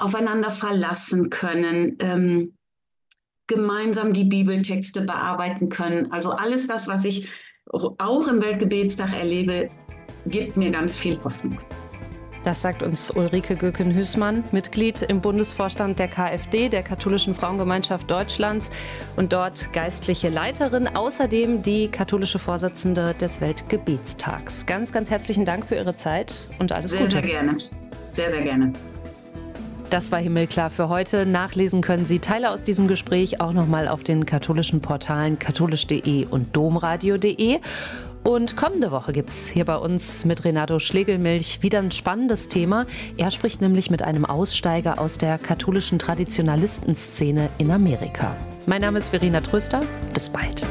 aufeinander 0.00 0.50
verlassen 0.50 1.30
können, 1.30 1.96
ähm, 2.00 2.54
gemeinsam 3.46 4.12
die 4.12 4.24
Bibeltexte 4.24 5.02
bearbeiten 5.02 5.68
können. 5.68 6.12
Also 6.12 6.30
alles 6.30 6.66
das, 6.66 6.88
was 6.88 7.04
ich 7.04 7.28
auch 7.66 8.28
im 8.28 8.40
Weltgebetstag 8.40 9.12
erlebe, 9.12 9.68
gibt 10.26 10.56
mir 10.56 10.70
ganz 10.70 10.98
viel 10.98 11.18
Hoffnung. 11.22 11.58
Das 12.42 12.62
sagt 12.62 12.82
uns 12.82 13.10
Ulrike 13.10 13.54
Göken-Hüßmann, 13.54 14.44
Mitglied 14.50 15.02
im 15.02 15.20
Bundesvorstand 15.20 15.98
der 15.98 16.08
KfD, 16.08 16.70
der 16.70 16.82
Katholischen 16.82 17.34
Frauengemeinschaft 17.34 18.10
Deutschlands 18.10 18.70
und 19.16 19.34
dort 19.34 19.74
geistliche 19.74 20.30
Leiterin, 20.30 20.88
außerdem 20.88 21.62
die 21.62 21.88
katholische 21.88 22.38
Vorsitzende 22.38 23.14
des 23.20 23.42
Weltgebetstags. 23.42 24.64
Ganz, 24.64 24.90
ganz 24.90 25.10
herzlichen 25.10 25.44
Dank 25.44 25.66
für 25.66 25.74
Ihre 25.74 25.94
Zeit 25.94 26.48
und 26.58 26.72
alles 26.72 26.92
sehr, 26.92 27.00
Gute. 27.00 27.12
Sehr, 27.12 27.20
sehr 27.20 27.30
gerne. 27.30 27.58
Sehr, 28.12 28.30
sehr 28.30 28.42
gerne. 28.42 28.72
Das 29.90 30.12
war 30.12 30.20
Himmelklar 30.20 30.70
für 30.70 30.88
heute. 30.88 31.26
Nachlesen 31.26 31.82
können 31.82 32.06
Sie 32.06 32.20
Teile 32.20 32.50
aus 32.50 32.62
diesem 32.62 32.86
Gespräch 32.86 33.40
auch 33.40 33.52
nochmal 33.52 33.88
auf 33.88 34.04
den 34.04 34.24
katholischen 34.24 34.80
Portalen 34.80 35.40
katholisch.de 35.40 36.26
und 36.26 36.54
domradio.de. 36.54 37.58
Und 38.22 38.56
kommende 38.56 38.92
Woche 38.92 39.12
gibt 39.12 39.30
es 39.30 39.48
hier 39.48 39.64
bei 39.64 39.76
uns 39.76 40.24
mit 40.24 40.44
Renato 40.44 40.78
Schlegelmilch 40.78 41.62
wieder 41.62 41.80
ein 41.80 41.90
spannendes 41.90 42.46
Thema. 42.46 42.86
Er 43.16 43.32
spricht 43.32 43.60
nämlich 43.60 43.90
mit 43.90 44.02
einem 44.02 44.24
Aussteiger 44.24 45.00
aus 45.00 45.18
der 45.18 45.38
katholischen 45.38 45.98
Traditionalistenszene 45.98 47.48
in 47.58 47.72
Amerika. 47.72 48.36
Mein 48.66 48.82
Name 48.82 48.98
ist 48.98 49.08
Verena 49.08 49.40
Tröster. 49.40 49.80
Bis 50.14 50.28
bald. 50.28 50.64